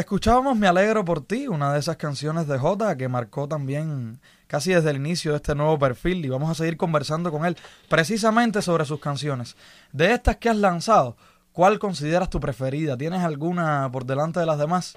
Escuchábamos 0.00 0.56
Me 0.56 0.66
Alegro 0.66 1.04
por 1.04 1.22
ti, 1.22 1.46
una 1.46 1.74
de 1.74 1.78
esas 1.78 1.98
canciones 1.98 2.48
de 2.48 2.56
Jota 2.56 2.96
que 2.96 3.06
marcó 3.06 3.46
también 3.46 4.18
casi 4.46 4.72
desde 4.72 4.88
el 4.88 4.96
inicio 4.96 5.32
de 5.32 5.36
este 5.36 5.54
nuevo 5.54 5.78
perfil 5.78 6.24
y 6.24 6.30
vamos 6.30 6.48
a 6.48 6.54
seguir 6.54 6.78
conversando 6.78 7.30
con 7.30 7.44
él 7.44 7.54
precisamente 7.90 8.62
sobre 8.62 8.86
sus 8.86 8.98
canciones. 8.98 9.56
De 9.92 10.14
estas 10.14 10.36
que 10.36 10.48
has 10.48 10.56
lanzado, 10.56 11.18
¿cuál 11.52 11.78
consideras 11.78 12.30
tu 12.30 12.40
preferida? 12.40 12.96
¿Tienes 12.96 13.20
alguna 13.20 13.90
por 13.92 14.06
delante 14.06 14.40
de 14.40 14.46
las 14.46 14.58
demás? 14.58 14.96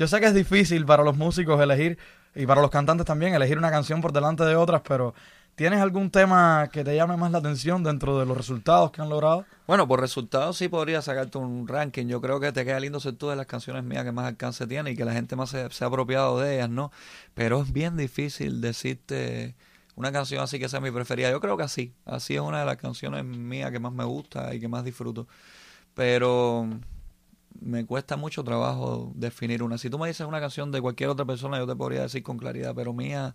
Yo 0.00 0.08
sé 0.08 0.18
que 0.18 0.26
es 0.26 0.34
difícil 0.34 0.84
para 0.84 1.04
los 1.04 1.16
músicos 1.16 1.62
elegir 1.62 1.96
y 2.34 2.44
para 2.44 2.60
los 2.60 2.72
cantantes 2.72 3.06
también 3.06 3.34
elegir 3.34 3.56
una 3.56 3.70
canción 3.70 4.00
por 4.00 4.12
delante 4.12 4.42
de 4.42 4.56
otras, 4.56 4.82
pero 4.82 5.14
¿tienes 5.60 5.82
algún 5.82 6.10
tema 6.10 6.70
que 6.72 6.82
te 6.82 6.96
llame 6.96 7.18
más 7.18 7.32
la 7.32 7.36
atención 7.36 7.84
dentro 7.84 8.18
de 8.18 8.24
los 8.24 8.34
resultados 8.34 8.92
que 8.92 9.02
han 9.02 9.10
logrado? 9.10 9.44
Bueno, 9.66 9.86
por 9.86 10.00
resultados 10.00 10.56
sí 10.56 10.68
podría 10.68 11.02
sacarte 11.02 11.36
un 11.36 11.68
ranking. 11.68 12.06
Yo 12.06 12.22
creo 12.22 12.40
que 12.40 12.50
te 12.50 12.64
queda 12.64 12.80
lindo 12.80 12.98
ser 12.98 13.16
tú 13.16 13.28
de 13.28 13.36
las 13.36 13.44
canciones 13.44 13.84
mías 13.84 14.02
que 14.04 14.10
más 14.10 14.24
alcance 14.24 14.66
tiene 14.66 14.92
y 14.92 14.96
que 14.96 15.04
la 15.04 15.12
gente 15.12 15.36
más 15.36 15.50
se, 15.50 15.68
se 15.68 15.84
ha 15.84 15.88
apropiado 15.88 16.40
de 16.40 16.54
ellas, 16.54 16.70
¿no? 16.70 16.90
Pero 17.34 17.60
es 17.60 17.74
bien 17.74 17.98
difícil 17.98 18.62
decirte 18.62 19.54
una 19.96 20.10
canción 20.12 20.42
así 20.42 20.58
que 20.58 20.66
sea 20.66 20.80
mi 20.80 20.90
preferida. 20.90 21.30
Yo 21.30 21.42
creo 21.42 21.58
que 21.58 21.64
así. 21.64 21.92
Así 22.06 22.36
es 22.36 22.40
una 22.40 22.60
de 22.60 22.64
las 22.64 22.78
canciones 22.78 23.22
mías 23.22 23.70
que 23.70 23.80
más 23.80 23.92
me 23.92 24.04
gusta 24.04 24.54
y 24.54 24.60
que 24.60 24.68
más 24.68 24.82
disfruto. 24.82 25.28
Pero 25.92 26.70
me 27.60 27.84
cuesta 27.84 28.16
mucho 28.16 28.42
trabajo 28.44 29.12
definir 29.14 29.62
una. 29.62 29.76
Si 29.76 29.90
tú 29.90 29.98
me 29.98 30.08
dices 30.08 30.26
una 30.26 30.40
canción 30.40 30.72
de 30.72 30.80
cualquier 30.80 31.10
otra 31.10 31.26
persona, 31.26 31.58
yo 31.58 31.66
te 31.66 31.76
podría 31.76 32.00
decir 32.00 32.22
con 32.22 32.38
claridad, 32.38 32.72
pero 32.74 32.94
mía... 32.94 33.34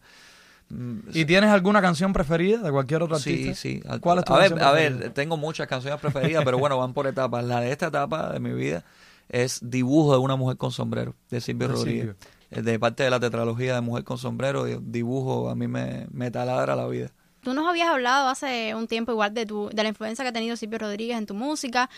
¿Y 1.14 1.26
tienes 1.26 1.52
alguna 1.52 1.82
canción 1.82 2.12
preferida 2.12 2.60
de 2.60 2.72
cualquier 2.72 3.04
otro 3.04 3.18
Sí, 3.20 3.34
artista? 3.50 3.54
sí. 3.56 3.82
A- 3.88 4.00
¿Cuál 4.00 4.20
es 4.20 4.26
tu 4.26 4.34
a 4.34 4.38
ver, 4.38 4.50
canción 4.50 4.68
a 4.68 4.72
preferida? 4.72 5.00
ver, 5.00 5.14
tengo 5.14 5.38
muchas 5.38 5.68
canciones 5.68 6.00
preferidas, 6.00 6.44
pero 6.44 6.58
bueno, 6.58 6.78
van 6.80 6.94
por 6.94 7.08
etapas. 7.08 7.44
La 7.46 7.62
de 7.62 7.72
esta 7.72 7.88
etapa 7.88 8.32
de 8.34 8.40
mi 8.40 8.52
vida 8.54 8.84
es 9.30 9.60
Dibujo 9.64 10.14
de 10.14 10.20
una 10.20 10.36
mujer 10.36 10.58
con 10.58 10.72
sombrero, 10.72 11.14
de 11.30 11.40
Silvio 11.42 11.68
De 11.68 11.74
Rodríguez. 11.74 12.02
Silvio. 12.02 12.16
eh, 12.52 12.62
de 12.62 12.80
parte 12.80 13.04
de 13.04 13.10
la 13.10 13.20
tetralogía 13.20 13.76
de 13.76 13.82
Mujer 13.82 14.04
con 14.04 14.18
Sombrero, 14.18 14.66
dibujo, 14.66 15.50
a 15.50 15.56
mí 15.56 15.68
me, 15.68 16.08
me 16.12 16.30
taladra 16.32 16.76
la 16.76 16.88
vida. 16.88 17.12
Tú 17.46 17.54
nos 17.54 17.66
habías 17.70 17.88
hablado 17.90 18.28
hace 18.28 18.74
un 18.74 18.88
tiempo 18.88 19.12
igual 19.12 19.34
de 19.36 19.46
tu, 19.46 19.70
de 19.72 19.84
la 19.84 19.90
influencia 19.90 20.26
que 20.26 20.30
ha 20.30 20.34
tenido 20.34 20.58
Silvio 20.58 20.80
Rodríguez 20.80 21.16
en 21.18 21.28
tu 21.28 21.36
música 21.36 21.90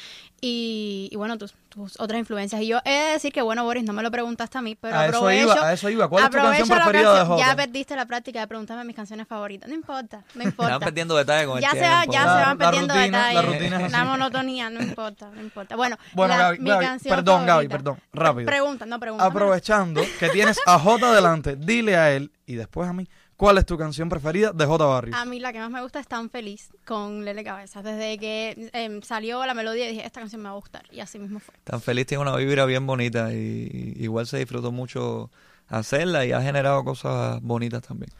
y, 0.42 1.10
bueno, 1.16 1.38
tus, 1.38 1.56
tus, 1.70 2.00
otras 2.00 2.20
influencias. 2.20 2.62
Y 2.62 2.68
yo 2.68 2.80
he 2.86 2.92
de 2.92 3.12
decir 3.14 3.32
que, 3.34 3.42
bueno, 3.42 3.64
Boris, 3.64 3.84
no 3.86 3.94
me 3.94 4.04
lo 4.04 4.12
preguntaste 4.12 4.58
a 4.58 4.62
mí, 4.62 4.76
pero 4.76 4.96
a 4.96 5.06
aprovecho. 5.06 5.46
Eso 5.52 5.56
iba, 5.58 5.68
a 5.70 5.74
eso 5.74 5.90
iba. 5.90 6.08
¿Cuál 6.10 6.26
es 6.26 6.30
tu 6.30 6.38
canción 6.38 6.68
preferida 6.68 7.20
de 7.20 7.26
Jota? 7.26 7.48
Ya 7.48 7.56
perdiste 7.56 7.96
la 7.96 8.06
práctica 8.06 8.42
de 8.42 8.48
preguntarme 8.48 8.84
mis 8.84 8.96
canciones 8.96 9.28
favoritas. 9.28 9.70
No 9.70 9.76
importa, 9.76 10.24
no 10.36 10.44
importa. 10.44 10.66
Se 10.66 10.72
van 10.74 10.80
perdiendo 10.82 11.16
detalles 11.16 11.48
con 11.48 11.62
ya 11.62 11.70
el 11.72 11.76
se. 11.78 11.82
Ya 11.82 12.26
La- 12.26 12.40
se 12.40 12.46
van 12.46 12.58
la 12.58 12.58
perdiendo 12.58 12.94
rutina- 12.94 13.18
la 13.22 13.28
detalles. 13.30 13.54
rutina 13.54 13.86
es 13.86 13.92
La 13.92 14.02
así. 14.02 14.08
monotonía, 14.10 14.70
no 14.70 14.82
importa, 14.82 15.30
no 15.34 15.42
importa. 15.42 15.76
Bueno, 15.76 15.98
Bueno, 16.14 16.34
la- 16.36 16.44
Gaby, 16.44 16.60
mi 16.60 16.70
Gaby, 16.70 16.86
canción 16.86 17.16
perdón, 17.16 17.46
Gaby, 17.46 17.50
favorita. 17.68 17.78
perdón, 17.78 17.98
rápido. 18.14 18.46
Pregunta, 18.46 18.86
no 18.86 19.00
pregunta. 19.00 19.26
Aprovechando 19.26 20.02
que 20.20 20.30
tienes 20.30 20.60
a 20.66 20.78
Jota 20.78 21.12
delante, 21.14 21.56
dile 21.56 21.96
a 21.96 22.12
él 22.12 22.32
y 22.46 22.56
después 22.56 22.88
a 22.90 22.94
mí, 22.94 23.08
¿cuál 23.38 23.58
es 23.58 23.65
tu 23.65 23.78
canción 23.78 24.10
preferida 24.10 24.52
de 24.52 24.65
Jota 24.65 24.86
Barrios? 24.86 25.17
A 25.17 25.26
mí 25.26 25.39
la 25.39 25.54
que 25.54 25.60
más 25.60 25.69
me 25.69 25.82
gusta 25.82 26.00
es 26.00 26.08
Tan 26.08 26.30
Feliz 26.30 26.69
con 26.86 27.23
Lele 27.23 27.43
Cabezas. 27.43 27.84
Desde 27.84 28.17
que 28.17 28.69
em, 28.73 29.02
salió 29.02 29.45
la 29.45 29.54
melodía 29.54 29.88
dije, 29.88 30.06
esta 30.06 30.19
canción 30.19 30.41
me 30.41 30.50
va 30.50 30.56
a 30.56 30.58
gustar. 30.58 30.84
Y 30.91 31.00
así 31.00 31.19
mismo 31.19 31.39
fue. 31.39 31.56
Tan 31.63 31.80
feliz 31.82 32.06
tiene 32.08 32.23
una 32.23 32.36
vibra 32.36 32.65
bien 32.65 32.86
bonita 32.86 33.32
y, 33.32 33.95
y 33.95 34.04
igual 34.04 34.28
se 34.28 34.38
disfrutó 34.39 34.71
mucho 34.71 35.32
hacerla 35.69 36.26
y 36.26 36.32
ha 36.32 36.41
generado 36.41 36.84
cosas 36.84 37.41
bonitas 37.41 37.82
también. 37.84 38.12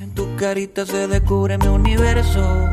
En 0.00 0.14
tu 0.14 0.34
carita 0.36 0.84
se 0.84 1.06
descubre 1.06 1.56
mi 1.58 1.68
universo. 1.68 2.68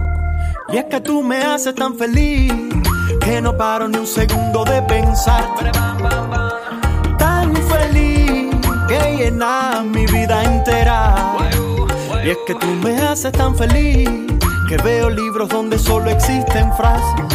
Y 0.70 0.78
es 0.78 0.86
que 0.86 1.02
tú 1.02 1.22
me 1.22 1.38
haces 1.38 1.76
tan 1.76 1.98
feliz 1.98 2.52
que 3.20 3.42
no 3.42 3.56
paro 3.56 3.88
ni 3.88 3.98
un 3.98 4.08
segundo 4.08 4.64
de 4.66 4.82
pensar. 4.84 5.46
Tan 7.18 7.56
feliz 7.56 8.56
que 8.88 9.18
llena 9.18 9.84
mi 9.84 10.06
vida 10.08 10.44
entera. 10.44 11.51
Y 12.24 12.30
es 12.30 12.38
que 12.46 12.56
tú 12.56 12.68
me 12.84 12.96
haces 12.98 13.32
tan 13.32 13.56
feliz 13.56 14.08
que 14.70 14.78
veo 14.84 15.10
libros 15.10 15.50
donde 15.50 15.78
solo 15.80 16.10
existen 16.10 16.72
frases. 16.74 17.26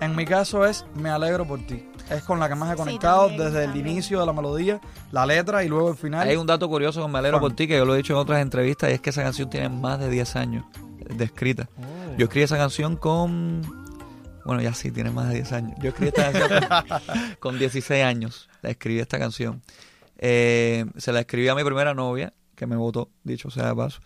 En 0.00 0.16
mi 0.16 0.24
caso 0.24 0.64
es 0.64 0.84
Me 0.94 1.10
alegro 1.10 1.46
por 1.46 1.60
ti. 1.66 1.84
Es 2.10 2.22
con 2.22 2.40
la 2.40 2.48
que 2.48 2.54
más 2.54 2.70
he 2.70 2.72
Sí, 2.72 2.78
conectado 2.78 3.26
también, 3.28 3.44
desde 3.44 3.58
el 3.64 3.64
también. 3.72 3.88
inicio 3.88 4.20
de 4.20 4.26
la 4.26 4.32
melodía, 4.32 4.80
la 5.12 5.26
letra 5.26 5.62
y 5.62 5.68
luego 5.68 5.90
el 5.90 5.96
final. 5.96 6.26
Hay 6.26 6.36
un 6.36 6.46
dato 6.46 6.66
curioso 6.68 7.02
con 7.02 7.12
Me 7.12 7.18
Alegro 7.18 7.38
Juan. 7.38 7.50
por 7.50 7.56
ti 7.56 7.68
que 7.68 7.76
yo 7.76 7.84
lo 7.84 7.94
he 7.94 7.98
dicho 7.98 8.14
en 8.14 8.18
otras 8.18 8.40
entrevistas 8.40 8.90
y 8.90 8.94
es 8.94 9.00
que 9.00 9.10
esa 9.10 9.22
canción 9.22 9.50
tiene 9.50 9.68
más 9.68 10.00
de 10.00 10.08
10 10.08 10.36
años 10.36 10.64
de 11.14 11.24
escrita. 11.24 11.68
Oh. 11.76 12.16
Yo 12.16 12.24
escribí 12.24 12.44
esa 12.44 12.56
canción 12.56 12.96
con... 12.96 13.60
Bueno, 14.46 14.62
ya 14.62 14.72
sí, 14.72 14.90
tiene 14.90 15.10
más 15.10 15.28
de 15.28 15.34
10 15.34 15.52
años. 15.52 15.78
Yo 15.82 15.90
escribí 15.90 16.08
esta 16.08 16.32
canción 16.32 16.48
con, 16.48 17.34
con 17.40 17.58
16 17.58 18.02
años. 18.02 18.48
La 18.62 18.70
escribí 18.70 19.00
esta 19.00 19.18
canción. 19.18 19.62
Eh, 20.16 20.86
se 20.96 21.12
la 21.12 21.20
escribí 21.20 21.48
a 21.48 21.54
mi 21.54 21.62
primera 21.62 21.92
novia, 21.92 22.32
que 22.58 22.66
me 22.66 22.76
votó, 22.76 23.08
dicho 23.22 23.50
sea 23.50 23.68
de 23.68 23.76
paso. 23.76 24.00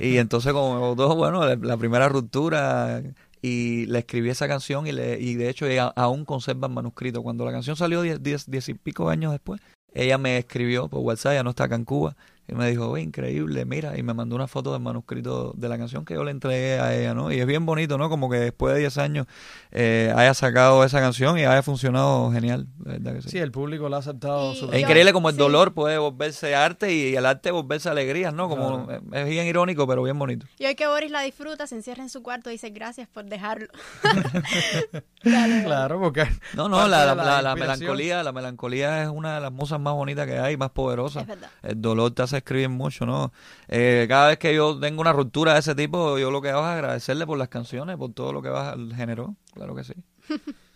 Y 0.00 0.16
entonces 0.16 0.52
como 0.54 0.74
me 0.74 0.80
votó, 0.80 1.14
bueno, 1.14 1.46
la, 1.46 1.76
primera 1.76 2.08
ruptura 2.08 3.02
y 3.42 3.84
le 3.86 4.00
escribí 4.00 4.30
esa 4.30 4.48
canción 4.48 4.86
y, 4.86 4.92
le, 4.92 5.20
y 5.20 5.34
de 5.34 5.50
hecho 5.50 5.66
ella 5.66 5.92
aún 5.94 6.24
conserva 6.24 6.66
el 6.66 6.72
manuscrito. 6.72 7.22
Cuando 7.22 7.44
la 7.44 7.52
canción 7.52 7.76
salió 7.76 8.00
10 8.00 8.22
diez, 8.22 8.50
diez 8.50 8.70
y 8.70 8.74
pico 8.74 9.10
años 9.10 9.32
después, 9.32 9.60
ella 9.92 10.16
me 10.16 10.38
escribió 10.38 10.88
por 10.88 11.00
WhatsApp, 11.00 11.34
ya 11.34 11.42
no 11.42 11.50
está 11.50 11.64
acá 11.64 11.74
en 11.74 11.84
Cuba, 11.84 12.16
y 12.50 12.54
me 12.54 12.68
dijo, 12.68 12.88
"Oye, 12.90 13.02
increíble, 13.02 13.64
mira, 13.64 13.96
y 13.98 14.02
me 14.02 14.12
mandó 14.14 14.34
una 14.36 14.48
foto 14.48 14.72
del 14.72 14.80
manuscrito 14.82 15.52
de 15.56 15.68
la 15.68 15.78
canción 15.78 16.04
que 16.04 16.14
yo 16.14 16.24
le 16.24 16.30
entregué 16.30 16.80
a 16.80 16.94
ella, 16.96 17.14
¿no? 17.14 17.30
Y 17.32 17.38
es 17.40 17.46
bien 17.46 17.64
bonito, 17.66 17.96
¿no? 17.98 18.08
Como 18.10 18.28
que 18.28 18.38
después 18.38 18.74
de 18.74 18.80
10 18.80 18.98
años 18.98 19.26
eh, 19.70 20.12
haya 20.16 20.34
sacado 20.34 20.82
esa 20.84 21.00
canción 21.00 21.38
y 21.38 21.42
haya 21.44 21.62
funcionado 21.62 22.32
genial, 22.32 22.66
la 22.84 22.92
¿verdad 22.94 23.14
que 23.14 23.22
sí? 23.22 23.28
Sí, 23.30 23.38
el 23.38 23.52
público 23.52 23.88
la 23.88 23.96
ha 23.96 24.00
aceptado. 24.00 24.54
Súper 24.54 24.74
Es 24.76 24.82
increíble 24.82 25.12
como 25.12 25.28
el 25.28 25.34
sí. 25.36 25.38
dolor 25.38 25.74
puede 25.74 25.98
volverse 25.98 26.54
arte 26.54 26.92
y 26.92 27.14
el 27.14 27.26
arte 27.26 27.50
volverse 27.50 27.88
alegrías, 27.88 28.34
¿no? 28.34 28.48
Como 28.48 28.86
Claro. 28.86 29.02
es 29.12 29.28
bien 29.28 29.46
irónico, 29.46 29.86
pero 29.86 30.02
bien 30.02 30.18
bonito. 30.18 30.46
Y 30.58 30.66
hoy 30.66 30.74
que 30.74 30.86
Boris 30.86 31.10
la 31.10 31.22
disfruta, 31.22 31.66
se 31.66 31.76
encierra 31.76 32.02
en 32.02 32.08
su 32.08 32.22
cuarto 32.22 32.50
y 32.50 32.54
dice 32.54 32.70
gracias 32.70 33.08
por 33.08 33.24
dejarlo. 33.26 33.68
Dale, 35.22 35.64
Claro, 35.64 36.00
porque 36.00 36.26
No, 36.54 36.68
no, 36.68 36.88
la, 36.88 37.04
la, 37.04 37.14
la 37.14 37.24
la- 37.24 37.42
la 37.42 37.50
inspiración. 37.50 37.58
melancolía, 37.80 38.22
la 38.22 38.32
melancolía 38.32 39.02
es 39.02 39.08
una 39.08 39.34
de 39.34 39.40
las 39.40 39.52
musas 39.52 39.78
más 39.80 39.94
bonitas 39.94 40.26
que 40.26 40.38
hay, 40.38 40.56
más 40.56 40.70
poderosas. 40.70 41.22
Es 41.22 41.28
verdad. 41.28 41.50
El 41.62 41.80
dolor 41.80 42.10
te 42.12 42.22
hace 42.22 42.39
escribir 42.40 42.68
mucho, 42.68 43.06
¿no? 43.06 43.32
Eh, 43.68 44.06
cada 44.08 44.28
vez 44.28 44.38
que 44.38 44.54
yo 44.54 44.78
tengo 44.78 45.00
una 45.00 45.12
ruptura 45.12 45.54
de 45.54 45.60
ese 45.60 45.74
tipo, 45.74 46.18
yo 46.18 46.30
lo 46.30 46.42
que 46.42 46.50
hago 46.50 46.60
es 46.60 46.66
agradecerle 46.66 47.26
por 47.26 47.38
las 47.38 47.48
canciones, 47.48 47.96
por 47.96 48.12
todo 48.12 48.32
lo 48.32 48.42
que 48.42 48.48
va, 48.48 48.76
generó, 48.94 49.36
claro 49.54 49.74
que 49.74 49.84
sí. 49.84 49.94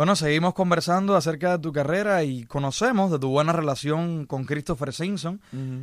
Bueno, 0.00 0.16
seguimos 0.16 0.54
conversando 0.54 1.14
acerca 1.14 1.52
de 1.52 1.58
tu 1.58 1.72
carrera 1.72 2.24
y 2.24 2.44
conocemos 2.44 3.10
de 3.10 3.18
tu 3.18 3.28
buena 3.28 3.52
relación 3.52 4.24
con 4.24 4.44
Christopher 4.46 4.94
Simpson, 4.94 5.42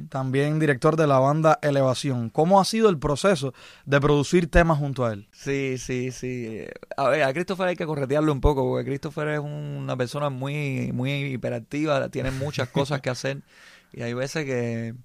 también 0.09 0.57
director 0.57 0.95
de 0.95 1.05
la 1.05 1.19
banda 1.19 1.59
Elevación. 1.61 2.31
¿Cómo 2.31 2.59
ha 2.59 2.65
sido 2.65 2.89
el 2.89 2.97
proceso 2.97 3.53
de 3.85 4.01
producir 4.01 4.49
temas 4.49 4.79
junto 4.79 5.05
a 5.05 5.13
él? 5.13 5.27
Sí, 5.33 5.77
sí, 5.77 6.11
sí. 6.11 6.65
A 6.95 7.09
ver, 7.09 7.21
a 7.21 7.31
Christopher 7.31 7.67
hay 7.67 7.75
que 7.75 7.85
corretearlo 7.85 8.31
un 8.31 8.41
poco, 8.41 8.67
porque 8.67 8.85
Christopher 8.85 9.27
es 9.27 9.39
una 9.39 9.95
persona 9.95 10.31
muy, 10.31 10.91
muy 10.93 11.11
hiperactiva, 11.25 12.09
tiene 12.09 12.31
muchas 12.31 12.69
cosas 12.69 13.01
que 13.01 13.11
hacer 13.11 13.43
y 13.93 14.01
hay 14.01 14.15
veces 14.15 14.45
que, 14.45 14.95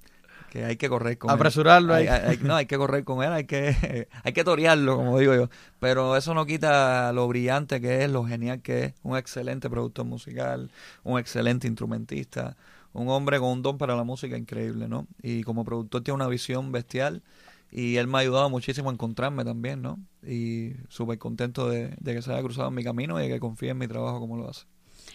que 0.52 0.66
hay 0.66 0.76
que 0.76 0.90
correr 0.90 1.16
con 1.16 1.30
Apresurarlo 1.30 1.96
él. 1.96 2.08
ahí. 2.08 2.08
Hay- 2.08 2.30
hay- 2.36 2.38
no, 2.42 2.54
hay 2.54 2.66
que 2.66 2.76
correr 2.76 3.04
con 3.04 3.22
él, 3.24 3.32
hay 3.32 3.44
que, 3.46 3.74
hay 4.22 4.32
que 4.34 4.44
torearlo, 4.44 4.96
como 4.96 5.18
digo 5.18 5.34
yo. 5.34 5.48
Pero 5.80 6.14
eso 6.14 6.34
no 6.34 6.44
quita 6.44 7.10
lo 7.14 7.26
brillante 7.26 7.80
que 7.80 8.04
es, 8.04 8.10
lo 8.10 8.24
genial 8.24 8.60
que 8.60 8.84
es. 8.84 8.94
Un 9.02 9.16
excelente 9.16 9.70
productor 9.70 10.04
musical, 10.04 10.70
un 11.04 11.18
excelente 11.18 11.66
instrumentista, 11.66 12.56
un 12.92 13.08
hombre 13.08 13.38
con 13.38 13.48
un 13.48 13.62
don 13.62 13.78
para 13.78 13.96
la 13.96 14.04
música 14.04 14.36
increíble, 14.36 14.88
¿no? 14.88 15.06
Y 15.22 15.42
como 15.42 15.64
productor 15.64 16.02
tiene 16.02 16.16
una 16.16 16.28
visión 16.28 16.70
bestial 16.70 17.22
y 17.70 17.96
él 17.96 18.06
me 18.06 18.18
ha 18.18 18.20
ayudado 18.20 18.50
muchísimo 18.50 18.90
a 18.90 18.92
encontrarme 18.92 19.46
también, 19.46 19.80
¿no? 19.80 19.98
Y 20.22 20.72
súper 20.90 21.16
contento 21.18 21.70
de, 21.70 21.96
de 21.98 22.14
que 22.14 22.20
se 22.20 22.30
haya 22.30 22.42
cruzado 22.42 22.68
en 22.68 22.74
mi 22.74 22.84
camino 22.84 23.18
y 23.18 23.22
de 23.22 23.28
que 23.32 23.40
confíe 23.40 23.70
en 23.70 23.78
mi 23.78 23.88
trabajo 23.88 24.20
como 24.20 24.36
lo 24.36 24.50
hace. 24.50 24.66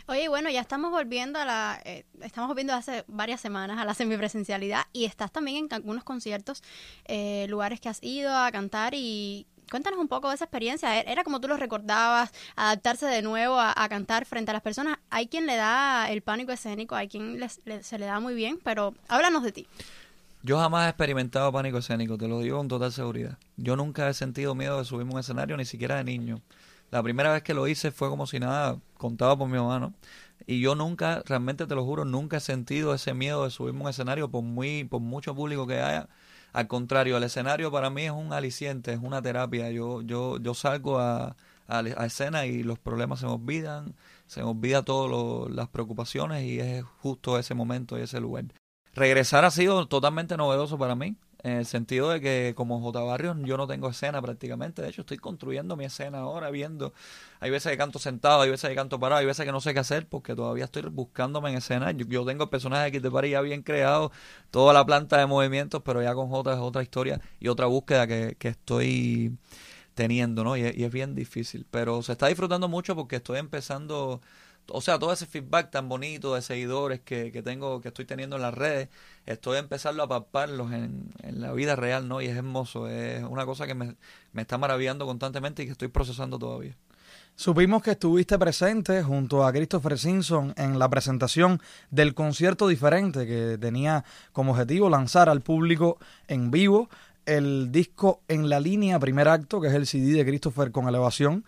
Oye, 0.08 0.28
bueno, 0.30 0.50
ya 0.50 0.62
estamos 0.62 0.92
volviendo 0.92 1.40
a 1.40 1.46
la, 1.46 1.82
eh, 1.84 2.06
estamos 2.22 2.48
volviendo 2.48 2.74
hace 2.74 3.04
varias 3.08 3.42
semanas 3.42 3.78
a 3.80 3.86
la 3.86 3.94
semipresencialidad 3.94 4.86
y 4.94 5.06
estás 5.06 5.32
también 5.32 5.66
en 5.66 5.74
algunos 5.74 6.04
conciertos, 6.04 6.64
eh, 7.06 7.46
lugares 7.50 7.80
que 7.80 7.90
has 7.90 8.02
ido 8.02 8.36
a 8.36 8.52
cantar 8.52 8.94
y 8.96 9.46
cuéntanos 9.70 10.00
un 10.00 10.08
poco 10.08 10.30
de 10.30 10.36
esa 10.36 10.46
experiencia. 10.46 11.00
¿E- 11.00 11.12
¿Era 11.12 11.24
como 11.24 11.40
tú 11.40 11.48
lo 11.48 11.58
recordabas, 11.58 12.32
adaptarse 12.56 13.06
de 13.06 13.22
nuevo 13.22 13.60
a, 13.60 13.74
cantar 13.90 14.26
frente 14.26 14.52
a 14.52 14.54
las 14.54 14.64
personas? 14.64 15.00
Hay 15.10 15.28
quien 15.28 15.46
le 15.46 15.56
da 15.56 16.10
el 16.10 16.22
pánico 16.22 16.52
escénico, 16.52 16.96
hay 16.96 17.08
quien 17.08 17.40
se 17.82 18.00
le 18.00 18.06
da 18.06 18.20
muy 18.20 18.34
bien, 18.34 18.60
pero 18.64 18.94
háblanos 19.08 19.44
de 19.44 19.52
ti. 19.52 19.68
Yo 20.44 20.58
jamás 20.60 20.86
he 20.86 20.90
experimentado 20.90 21.52
pánico 21.52 21.80
escénico, 21.80 22.18
te 22.18 22.28
lo 22.28 22.40
digo 22.40 22.58
con 22.58 22.68
total 22.68 22.94
seguridad. 22.94 23.38
Yo 23.58 23.76
nunca 23.76 24.08
he 24.08 24.14
sentido 24.14 24.56
miedo 24.56 24.78
de 24.78 24.86
subirme 24.86 25.12
a 25.12 25.16
un 25.16 25.20
escenario, 25.20 25.58
ni 25.58 25.66
siquiera 25.66 25.98
de 25.98 26.04
niño. 26.04 26.42
La 26.92 27.04
primera 27.04 27.34
vez 27.34 27.44
que 27.44 27.54
lo 27.54 27.68
hice 27.68 27.92
fue 27.92 28.10
como 28.10 28.28
si 28.28 28.40
nada, 28.40 28.80
contado 28.96 29.38
por 29.38 29.50
mi 29.50 29.58
mamá. 29.58 29.94
Y 30.46 30.62
yo 30.62 30.76
nunca, 30.76 31.22
realmente 31.26 31.68
te 31.68 31.76
lo 31.76 31.84
juro, 31.84 32.06
nunca 32.06 32.38
he 32.38 32.40
sentido 32.40 32.94
ese 32.94 33.14
miedo 33.14 33.44
de 33.44 33.52
subirme 33.52 33.80
a 33.80 33.84
un 33.84 33.90
escenario 33.90 34.30
por 34.30 34.44
muy, 34.44 34.86
por 34.86 35.02
mucho 35.02 35.36
público 35.36 35.68
que 35.68 35.82
haya. 35.82 36.08
Al 36.54 36.68
contrario, 36.68 37.18
el 37.18 37.24
escenario 37.24 37.72
para 37.72 37.90
mí 37.90 38.04
es 38.04 38.12
un 38.12 38.32
aliciente, 38.32 38.94
es 38.94 39.00
una 39.02 39.22
terapia. 39.22 39.70
Yo, 39.72 40.02
yo, 40.02 40.40
yo 40.40 40.54
salgo 40.54 41.00
a, 41.00 41.36
a, 41.68 41.80
a 41.80 42.06
escena 42.06 42.46
y 42.46 42.64
los 42.64 42.80
problemas 42.80 43.20
se 43.20 43.26
me 43.26 43.34
olvidan, 43.34 43.96
se 44.26 44.42
me 44.42 44.48
olvida 44.48 44.84
todas 44.84 45.52
las 45.52 45.68
preocupaciones 45.68 46.44
y 46.44 46.60
es 46.60 46.84
justo 47.00 47.38
ese 47.38 47.54
momento 47.54 47.98
y 48.00 48.04
ese 48.04 48.22
lugar. 48.22 48.46
Regresar 48.94 49.46
ha 49.46 49.52
sido 49.52 49.88
totalmente 49.88 50.38
novedoso 50.38 50.78
para 50.78 50.96
mí, 50.96 51.18
en 51.48 51.58
el 51.58 51.66
sentido 51.66 52.10
de 52.10 52.22
que 52.22 52.54
como 52.56 52.82
J. 52.82 53.00
Barrios 53.02 53.38
yo 53.42 53.58
no 53.58 53.68
tengo 53.68 53.90
escena 53.90 54.22
prácticamente, 54.22 54.82
de 54.82 54.90
hecho 54.90 55.02
estoy 55.02 55.18
construyendo 55.18 55.76
mi 55.76 55.86
escena 55.86 56.20
ahora, 56.20 56.50
viendo, 56.52 56.94
hay 57.40 57.50
veces 57.50 57.72
que 57.72 57.78
canto 57.78 58.00
sentado, 58.00 58.42
hay 58.42 58.50
veces 58.50 58.70
que 58.70 58.76
canto 58.76 59.00
parado, 59.00 59.20
hay 59.20 59.26
veces 59.26 59.46
que 59.46 59.52
no 59.52 59.62
sé 59.62 59.74
qué 59.74 59.80
hacer 59.80 60.08
porque 60.08 60.36
todavía 60.36 60.66
estoy 60.66 60.84
buscándome 60.84 61.50
en 61.52 61.58
escena, 61.58 61.92
yo, 61.92 62.26
tengo 62.26 62.44
el 62.44 62.50
personaje 62.50 63.00
de 63.00 63.12
Paris 63.12 63.32
ya 63.32 63.42
bien 63.42 63.64
creado, 63.64 64.12
toda 64.52 64.74
la 64.74 64.86
planta 64.86 65.18
de 65.18 65.26
movimientos, 65.26 65.82
pero 65.84 66.02
ya 66.02 66.14
con 66.14 66.30
J 66.30 66.54
es 66.54 66.60
otra 66.60 66.84
historia 66.84 67.22
y 67.40 67.48
otra 67.48 67.66
búsqueda 67.68 68.08
que, 68.08 68.36
que 68.38 68.50
estoy 68.50 69.38
teniendo, 69.98 70.44
¿no? 70.44 70.56
Y 70.56 70.62
es 70.62 70.92
bien 70.92 71.16
difícil, 71.16 71.66
pero 71.72 72.04
se 72.04 72.12
está 72.12 72.28
disfrutando 72.28 72.68
mucho 72.68 72.96
porque 72.96 73.16
estoy 73.16 73.40
empezando 73.40 74.22
o 74.70 74.82
sea, 74.82 75.00
todo 75.00 75.14
ese 75.14 75.26
feedback 75.26 75.72
tan 75.72 75.90
bonito 75.90 76.36
de 76.36 76.42
seguidores 76.42 77.00
que, 77.02 77.32
que 77.32 77.42
tengo, 77.42 77.82
que 77.82 77.90
estoy 77.90 78.06
teniendo 78.06 78.36
en 78.36 78.42
las 78.42 78.54
redes, 78.54 78.90
estoy 79.26 79.58
empezando 79.58 80.04
a 80.04 80.08
palparlos 80.08 80.72
en, 80.72 81.12
en 81.24 81.42
la 81.42 81.54
vida 81.54 81.76
real, 81.76 82.08
¿no? 82.08 82.22
Y 82.22 82.26
es 82.26 82.36
hermoso, 82.36 82.88
es 82.88 83.24
una 83.24 83.46
cosa 83.46 83.68
que 83.68 83.76
me, 83.76 83.96
me 84.34 84.42
está 84.42 84.58
maravillando 84.58 85.06
constantemente 85.06 85.64
y 85.64 85.66
que 85.66 85.72
estoy 85.72 85.88
procesando 85.88 86.38
todavía. 86.38 86.76
Supimos 87.36 87.84
que 87.84 87.92
estuviste 87.92 88.38
presente 88.40 89.04
junto 89.04 89.46
a 89.46 89.52
Christopher 89.52 90.00
Simpson 90.00 90.56
en 90.58 90.80
la 90.80 90.90
presentación 90.90 91.62
del 91.92 92.16
concierto 92.16 92.68
diferente 92.68 93.28
que 93.28 93.60
tenía 93.60 94.04
como 94.34 94.54
objetivo 94.54 94.90
lanzar 94.90 95.30
al 95.30 95.42
público 95.42 96.00
en 96.28 96.50
vivo 96.50 96.90
el 97.28 97.74
disco 97.74 98.22
En 98.28 98.50
la 98.50 98.60
línea, 98.60 99.00
primer 99.00 99.28
acto, 99.28 99.62
que 99.62 99.68
es 99.68 99.74
el 99.74 99.86
CD 99.86 100.14
de 100.14 100.26
Christopher 100.26 100.72
con 100.72 100.88
elevación. 100.88 101.44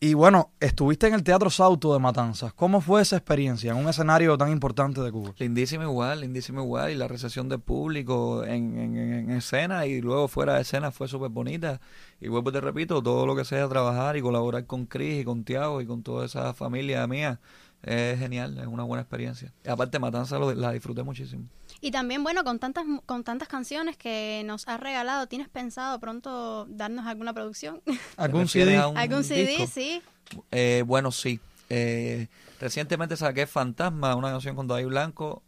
Y 0.00 0.14
bueno, 0.14 0.52
estuviste 0.60 1.08
en 1.08 1.14
el 1.14 1.24
Teatro 1.24 1.50
Sauto 1.50 1.92
de 1.92 1.98
Matanzas. 1.98 2.52
¿Cómo 2.52 2.80
fue 2.80 3.02
esa 3.02 3.16
experiencia 3.16 3.72
en 3.72 3.78
un 3.78 3.88
escenario 3.88 4.38
tan 4.38 4.52
importante 4.52 5.00
de 5.00 5.10
Cuba? 5.10 5.34
Lindísimo 5.38 5.82
igual, 5.82 6.20
lindísimo 6.20 6.62
igual. 6.62 6.92
Y 6.92 6.94
la 6.94 7.08
recepción 7.08 7.48
del 7.48 7.58
público 7.58 8.44
en, 8.44 8.78
en, 8.78 8.96
en 8.96 9.30
escena 9.32 9.86
y 9.86 10.00
luego 10.00 10.28
fuera 10.28 10.54
de 10.54 10.60
escena 10.60 10.92
fue 10.92 11.08
súper 11.08 11.30
bonita. 11.30 11.80
Y 12.20 12.28
vuelvo 12.28 12.52
te 12.52 12.60
repito, 12.60 13.02
todo 13.02 13.26
lo 13.26 13.34
que 13.34 13.44
sea 13.44 13.68
trabajar 13.68 14.16
y 14.16 14.22
colaborar 14.22 14.66
con 14.66 14.86
Chris 14.86 15.22
y 15.22 15.24
con 15.24 15.42
Tiago 15.42 15.80
y 15.80 15.86
con 15.86 16.04
toda 16.04 16.26
esa 16.26 16.54
familia 16.54 17.04
mía 17.08 17.40
es 17.82 18.18
genial, 18.18 18.58
es 18.58 18.66
una 18.66 18.82
buena 18.82 19.02
experiencia. 19.02 19.52
Y 19.64 19.68
aparte, 19.68 19.98
Matanzas 19.98 20.38
lo- 20.40 20.54
la 20.54 20.72
disfruté 20.72 21.02
muchísimo. 21.02 21.44
Y 21.80 21.90
también, 21.90 22.22
bueno, 22.24 22.42
con 22.44 22.58
tantas, 22.58 22.84
con 23.06 23.22
tantas 23.24 23.46
canciones 23.48 23.96
que 23.96 24.42
nos 24.46 24.66
has 24.66 24.80
regalado, 24.80 25.26
¿tienes 25.28 25.48
pensado 25.48 25.98
pronto 26.00 26.66
darnos 26.66 27.06
alguna 27.06 27.32
producción? 27.32 27.80
¿Algún 28.16 28.48
CD? 28.48 28.76
¿Algún 28.76 29.22
CD? 29.24 29.46
disco? 29.46 29.66
Sí. 29.66 30.02
Eh, 30.50 30.82
bueno, 30.86 31.12
sí. 31.12 31.40
Eh, 31.70 32.28
recientemente 32.60 33.16
saqué 33.16 33.46
Fantasma, 33.46 34.16
una 34.16 34.30
canción 34.30 34.56
con 34.56 34.66
David 34.66 34.86
Blanco. 34.88 35.42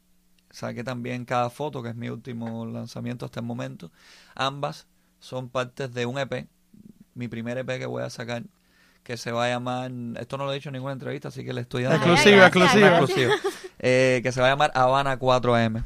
Saqué 0.51 0.83
también 0.85 1.25
Cada 1.25 1.49
Foto, 1.51 1.83
que 1.83 1.91
es 1.91 1.95
mi 1.97 2.09
último 2.09 2.67
lanzamiento 2.67 3.25
hasta 3.25 3.41
el 3.41 3.47
momento. 3.47 3.91
Ambas 4.35 4.87
son 5.21 5.49
partes 5.49 5.93
de 5.95 6.07
un 6.07 6.19
EP, 6.19 6.49
mi 7.15 7.29
primer 7.29 7.59
EP 7.59 7.79
que 7.79 7.87
voy 7.87 8.03
a 8.03 8.11
sacar, 8.11 8.43
que 9.03 9.17
se 9.17 9.33
va 9.33 9.47
a 9.47 9.49
llamar, 9.49 9.91
esto 10.19 10.37
no 10.37 10.45
lo 10.45 10.53
he 10.53 10.55
dicho 10.55 10.69
en 10.69 10.75
ninguna 10.75 10.93
entrevista, 10.93 11.29
así 11.29 11.45
que 11.45 11.53
le 11.53 11.63
estoy 11.63 11.85
dando 11.85 11.97
Exclusiva, 11.97 12.47
exclusiva. 12.47 13.35
Eh, 13.79 14.21
que 14.23 14.31
se 14.31 14.41
va 14.41 14.49
a 14.49 14.51
llamar 14.51 14.71
Habana 14.75 15.19
4AM. 15.19 15.85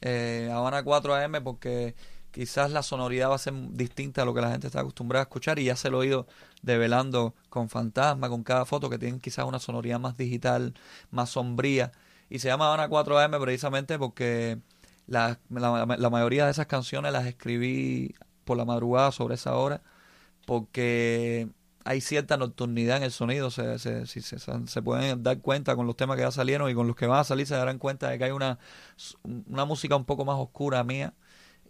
Eh, 0.00 0.50
Habana 0.52 0.82
4AM 0.84 1.42
porque 1.42 1.94
quizás 2.32 2.70
la 2.70 2.82
sonoridad 2.82 3.30
va 3.30 3.36
a 3.36 3.38
ser 3.38 3.54
distinta 3.70 4.22
a 4.22 4.24
lo 4.24 4.34
que 4.34 4.40
la 4.40 4.50
gente 4.50 4.66
está 4.66 4.80
acostumbrada 4.80 5.22
a 5.22 5.26
escuchar 5.26 5.58
y 5.58 5.64
ya 5.64 5.76
se 5.76 5.88
lo 5.88 6.02
he 6.02 6.08
ido 6.08 6.26
develando 6.62 7.34
con 7.48 7.68
Fantasma, 7.68 8.28
con 8.28 8.42
cada 8.42 8.64
foto 8.64 8.90
que 8.90 8.98
tienen 8.98 9.20
quizás 9.20 9.44
una 9.46 9.58
sonoridad 9.58 10.00
más 10.00 10.16
digital, 10.16 10.74
más 11.10 11.30
sombría. 11.30 11.92
Y 12.28 12.40
se 12.40 12.48
llama 12.48 12.66
Habana 12.66 12.88
4AM 12.88 13.40
precisamente 13.40 13.98
porque 13.98 14.58
la, 15.06 15.38
la, 15.50 15.86
la 15.86 16.10
mayoría 16.10 16.46
de 16.46 16.50
esas 16.50 16.66
canciones 16.66 17.12
las 17.12 17.26
escribí 17.26 18.14
por 18.44 18.56
la 18.56 18.64
madrugada 18.64 19.12
sobre 19.12 19.36
esa 19.36 19.54
hora 19.54 19.82
porque 20.46 21.48
hay 21.86 22.00
cierta 22.00 22.36
nocturnidad 22.36 22.98
en 22.98 23.04
el 23.04 23.12
sonido, 23.12 23.50
se, 23.50 23.78
se, 23.78 24.06
se, 24.06 24.22
se 24.38 24.82
pueden 24.82 25.22
dar 25.22 25.40
cuenta 25.40 25.76
con 25.76 25.86
los 25.86 25.96
temas 25.96 26.16
que 26.16 26.22
ya 26.22 26.30
salieron 26.32 26.70
y 26.70 26.74
con 26.74 26.86
los 26.86 26.96
que 26.96 27.06
van 27.06 27.20
a 27.20 27.24
salir 27.24 27.46
se 27.46 27.54
darán 27.54 27.78
cuenta 27.78 28.10
de 28.10 28.18
que 28.18 28.24
hay 28.24 28.32
una, 28.32 28.58
una 29.48 29.64
música 29.64 29.96
un 29.96 30.04
poco 30.04 30.24
más 30.24 30.36
oscura 30.38 30.84
mía 30.84 31.14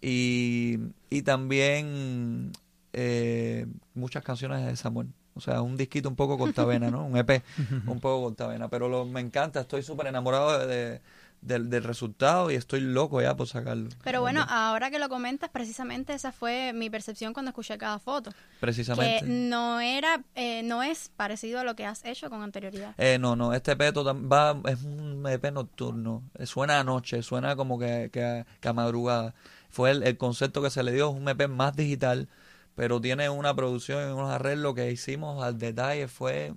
y, 0.01 0.79
y 1.11 1.23
también 1.23 2.53
eh, 2.93 3.67
muchas 3.95 4.23
canciones 4.25 4.61
de 4.63 4.67
desamor. 4.69 5.07
O 5.35 5.41
sea, 5.41 5.61
un 5.61 5.77
disquito 5.77 6.09
un 6.09 6.17
poco 6.17 6.39
cortavena, 6.39 6.91
¿no? 6.91 7.05
Un 7.05 7.17
EP 7.19 7.43
un 7.87 8.01
poco 8.01 8.23
cortavena. 8.25 8.69
Pero 8.69 8.89
lo, 8.89 9.05
me 9.05 9.21
encanta, 9.21 9.61
estoy 9.61 9.83
súper 9.83 10.07
enamorado 10.07 10.59
de, 10.59 10.67
de- 10.67 11.01
del, 11.47 11.71
del 11.71 11.85
resultado 11.85 12.51
y 12.51 12.55
estoy 12.55 12.81
loco 12.81 13.21
ya 13.23 13.37
por 13.37 13.47
sacarlo. 13.47 13.89
Pero 14.05 14.21
bueno, 14.21 14.45
ahora 14.49 14.91
que 14.91 14.99
lo 14.99 15.09
comentas, 15.09 15.49
precisamente 15.51 16.13
esa 16.13 16.33
fue 16.33 16.73
mi 16.75 16.91
percepción 16.91 17.33
cuando 17.33 17.51
escuché 17.51 17.79
cada 17.79 17.99
foto. 17.99 18.31
Que 18.31 18.37
Precisamente. 18.61 19.25
no 19.27 19.81
era, 19.81 20.23
eh, 20.35 20.63
no 20.65 20.83
es 20.83 21.11
parecido 21.17 21.61
a 21.61 21.65
lo 21.65 21.77
que 21.77 21.87
has 21.87 22.05
hecho 22.05 22.29
con 22.31 22.43
anterioridad. 22.43 22.95
Eh, 22.99 23.19
no, 23.19 23.37
no, 23.37 23.53
este 23.55 23.73
EP 23.73 23.81
va, 23.93 24.61
es 24.71 24.83
un 24.83 25.25
EP 25.29 25.53
nocturno, 25.53 26.23
Eh, 26.39 26.47
suena 26.47 26.81
a 26.81 26.85
noche, 26.85 27.23
suena 27.23 27.55
como 27.57 27.79
que, 27.79 28.11
que, 28.13 28.25
a, 28.25 28.47
que 28.61 28.69
a 28.69 28.73
madrugada. 28.73 29.35
Fue 29.71 29.91
el, 29.91 30.03
el 30.03 30.17
concepto 30.17 30.63
que 30.63 30.71
se 30.71 30.83
le 30.83 30.93
dio, 30.93 31.11
es 31.11 31.17
un 31.17 31.29
EP 31.29 31.49
más 31.49 31.77
digital, 31.77 32.29
pero 32.75 33.01
tiene 33.01 33.29
una 33.29 33.55
producción 33.55 34.09
y 34.09 34.13
unos 34.13 34.31
arreglos 34.31 34.75
que 34.75 34.91
hicimos 34.91 35.43
al 35.45 35.59
detalle, 35.59 36.09
fue, 36.09 36.55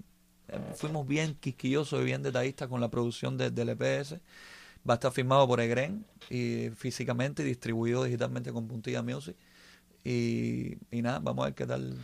eh, 0.48 0.60
fuimos 0.76 1.06
bien 1.08 1.36
quisquillosos 1.36 2.02
y 2.02 2.06
bien 2.06 2.24
detallistas 2.24 2.68
con 2.70 2.82
la 2.82 2.90
producción 2.90 3.38
de- 3.38 3.52
del 3.52 3.70
EPS. 3.70 4.20
Va 4.88 4.94
a 4.94 4.96
estar 4.96 5.12
firmado 5.12 5.48
por 5.48 5.60
Egren 5.62 6.06
y 6.30 6.70
físicamente 6.76 7.44
y 7.44 7.46
distribuido 7.46 8.04
digitalmente 8.04 8.52
con 8.52 8.68
Puntilla 8.68 9.02
Music. 9.04 9.36
Y, 10.04 10.78
y 10.92 11.02
nada, 11.02 11.20
vamos 11.20 11.44
a 11.44 11.48
ver 11.48 11.56
qué 11.56 11.66
tal. 11.68 11.98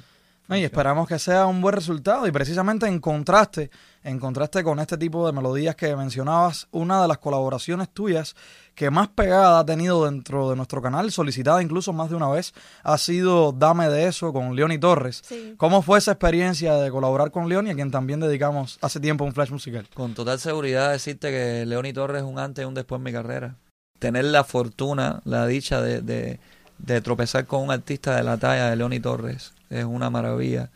No, 0.48 0.56
y 0.56 0.64
esperamos 0.64 1.08
que 1.08 1.18
sea 1.18 1.48
un 1.48 1.60
buen 1.60 1.74
resultado 1.74 2.28
y 2.28 2.32
precisamente 2.32 2.86
en 2.86 3.00
contraste, 3.00 3.72
en 4.04 4.20
contraste 4.20 4.64
con 4.64 4.80
este 4.80 4.96
tipo 4.96 5.26
de 5.26 5.34
melodías 5.34 5.76
que 5.76 5.96
mencionabas, 5.96 6.68
una 6.72 7.02
de 7.02 7.08
las 7.08 7.18
colaboraciones 7.18 7.90
tuyas 7.90 8.36
que 8.76 8.92
más 8.92 9.08
pegada 9.08 9.60
ha 9.60 9.66
tenido 9.66 10.06
dentro 10.06 10.50
de 10.50 10.56
nuestro 10.56 10.84
canal, 10.84 11.12
solicitada 11.12 11.64
incluso 11.64 11.94
más 11.94 12.12
de 12.12 12.16
una 12.16 12.30
vez, 12.30 12.54
ha 12.84 12.98
sido 13.00 13.54
Dame 13.54 13.90
de 13.90 14.06
eso 14.08 14.34
con 14.34 14.56
Leoni 14.56 14.78
Torres. 14.78 15.24
Sí. 15.26 15.56
¿Cómo 15.58 15.82
fue 15.82 15.98
esa 15.98 16.12
experiencia 16.12 16.76
de 16.76 16.92
colaborar 16.92 17.32
con 17.32 17.50
Leoni, 17.50 17.72
a 17.72 17.76
quien 17.76 17.90
también 17.90 18.20
dedicamos 18.20 18.78
hace 18.82 19.00
tiempo 19.00 19.24
un 19.24 19.34
flash 19.34 19.50
musical? 19.50 19.88
Con 19.96 20.14
total 20.14 20.40
seguridad 20.40 20.92
decirte 20.92 21.32
que 21.32 21.66
Leoni 21.66 21.92
Torres 21.94 22.22
es 22.22 22.28
un 22.28 22.38
antes 22.38 22.64
y 22.64 22.68
un 22.68 22.76
después 22.76 23.00
en 23.00 23.04
mi 23.04 23.12
carrera. 23.12 23.56
Tener 23.98 24.26
la 24.26 24.44
fortuna, 24.44 25.22
la 25.24 25.48
dicha 25.48 25.82
de, 25.82 26.02
de, 26.02 26.40
de 26.78 27.02
tropezar 27.02 27.46
con 27.46 27.64
un 27.64 27.72
artista 27.72 28.16
de 28.16 28.24
la 28.24 28.38
talla 28.38 28.70
de 28.70 28.76
Leoni 28.76 29.00
Torres 29.00 29.54
es 29.70 29.86
una 29.86 30.10
maravilla. 30.10 30.72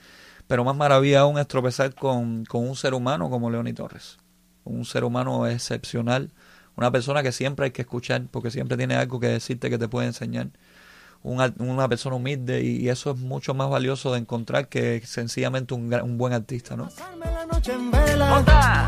Pero 0.48 0.64
más 0.64 0.76
maravilla 0.76 1.22
aún 1.22 1.38
es 1.38 1.48
tropezar 1.48 1.94
con, 1.94 2.46
con 2.46 2.68
un 2.68 2.76
ser 2.76 2.94
humano 2.94 3.30
como 3.30 3.52
Leoni 3.52 3.74
Torres. 3.74 4.18
Un 4.64 4.86
ser 4.86 5.04
humano 5.04 5.48
excepcional. 5.48 6.32
Una 6.76 6.92
persona 6.92 7.22
que 7.22 7.32
siempre 7.32 7.66
hay 7.66 7.72
que 7.72 7.84
escuchar 7.84 8.24
porque 8.32 8.52
siempre 8.52 8.78
tiene 8.78 8.96
algo 8.96 9.20
que 9.20 9.28
decirte 9.28 9.70
que 9.70 9.78
te 9.78 9.88
puede 9.88 10.08
enseñar. 10.08 10.48
Un 11.22 11.54
una 11.60 11.90
persona 11.90 12.16
humilde 12.16 12.64
y, 12.64 12.78
y 12.78 12.90
eso 12.90 13.12
es 13.12 13.18
mucho 13.18 13.54
más 13.54 13.70
valioso 13.70 14.14
de 14.14 14.20
encontrar 14.20 14.68
que 14.70 15.02
sencillamente 15.06 15.74
un, 15.74 15.94
un 15.94 16.18
buen 16.18 16.34
artista, 16.34 16.76
¿no? 16.78 16.90
La 17.20 17.46
noche 17.46 17.74
en 17.74 17.92
vela. 17.92 18.44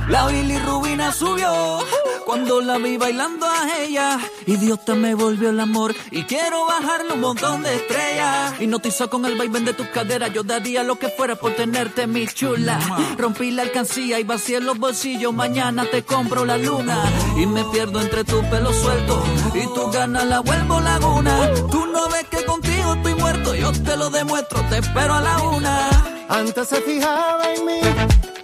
La 0.09 0.27
bilirrubina 0.27 1.11
subió 1.11 1.79
cuando 2.25 2.61
la 2.61 2.77
vi 2.77 2.97
bailando 2.97 3.45
a 3.45 3.79
ella. 3.81 4.19
Idiota 4.45 4.95
me 4.95 5.13
volvió 5.13 5.49
el 5.49 5.59
amor 5.59 5.93
y 6.11 6.23
quiero 6.23 6.65
bajarle 6.65 7.13
un 7.13 7.21
montón 7.21 7.63
de 7.63 7.75
estrellas. 7.75 8.53
Hipnotizó 8.61 9.09
con 9.09 9.25
el 9.25 9.37
vaivén 9.37 9.65
de 9.65 9.73
tus 9.73 9.87
caderas. 9.87 10.31
Yo 10.33 10.43
daría 10.43 10.83
lo 10.83 10.97
que 10.97 11.09
fuera 11.09 11.35
por 11.35 11.53
tenerte, 11.55 12.07
mi 12.07 12.27
chula. 12.27 12.79
Rompí 13.17 13.51
la 13.51 13.63
alcancía 13.63 14.19
y 14.19 14.23
vacié 14.23 14.61
los 14.61 14.77
bolsillos. 14.77 15.33
Mañana 15.33 15.85
te 15.89 16.03
compro 16.03 16.45
la 16.45 16.57
luna 16.57 17.01
y 17.37 17.45
me 17.45 17.63
pierdo 17.65 17.99
entre 18.01 18.23
tu 18.23 18.41
pelo 18.49 18.71
suelto 18.71 19.23
y 19.53 19.65
tu 19.73 19.91
ganas 19.91 20.25
la 20.25 20.39
vuelvo 20.39 20.79
laguna. 20.79 21.51
Tú 21.69 21.85
no 21.87 22.07
ves 22.09 22.20
que 22.29 22.45
contigo 22.45 22.93
estoy 22.93 23.15
muerto. 23.15 23.55
Yo 23.55 23.71
te 23.71 23.95
lo 23.97 24.09
demuestro. 24.09 24.61
Te 24.69 24.79
espero 24.79 25.13
a 25.13 25.21
la 25.21 25.41
una. 25.41 25.89
Antes 26.31 26.69
se 26.69 26.81
fijaba 26.81 27.53
en 27.53 27.65
mí, 27.65 27.81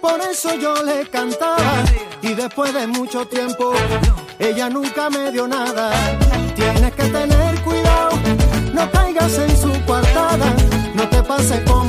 por 0.02 0.20
eso 0.20 0.54
yo 0.56 0.74
le 0.82 1.08
cantaba. 1.08 1.84
Y 2.20 2.34
después 2.34 2.74
de 2.74 2.86
mucho 2.86 3.26
tiempo, 3.26 3.72
ella 4.38 4.68
nunca 4.68 5.08
me 5.08 5.32
dio 5.32 5.48
nada. 5.48 5.90
Tienes 6.54 6.94
que 6.94 7.04
tener 7.04 7.62
cuidado, 7.62 8.10
no 8.74 8.90
caigas 8.90 9.38
en 9.38 9.56
su 9.56 9.72
coartada. 9.86 10.54
No 10.94 11.08
te 11.08 11.22
pase 11.22 11.64
como 11.64 11.87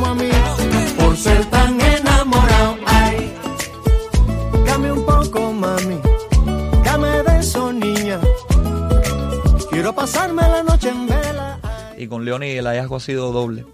con 12.19 12.25
Leoni 12.25 12.49
el 12.49 12.67
hallazgo 12.67 12.97
ha 12.97 12.99
sido 12.99 13.31
doble. 13.31 13.65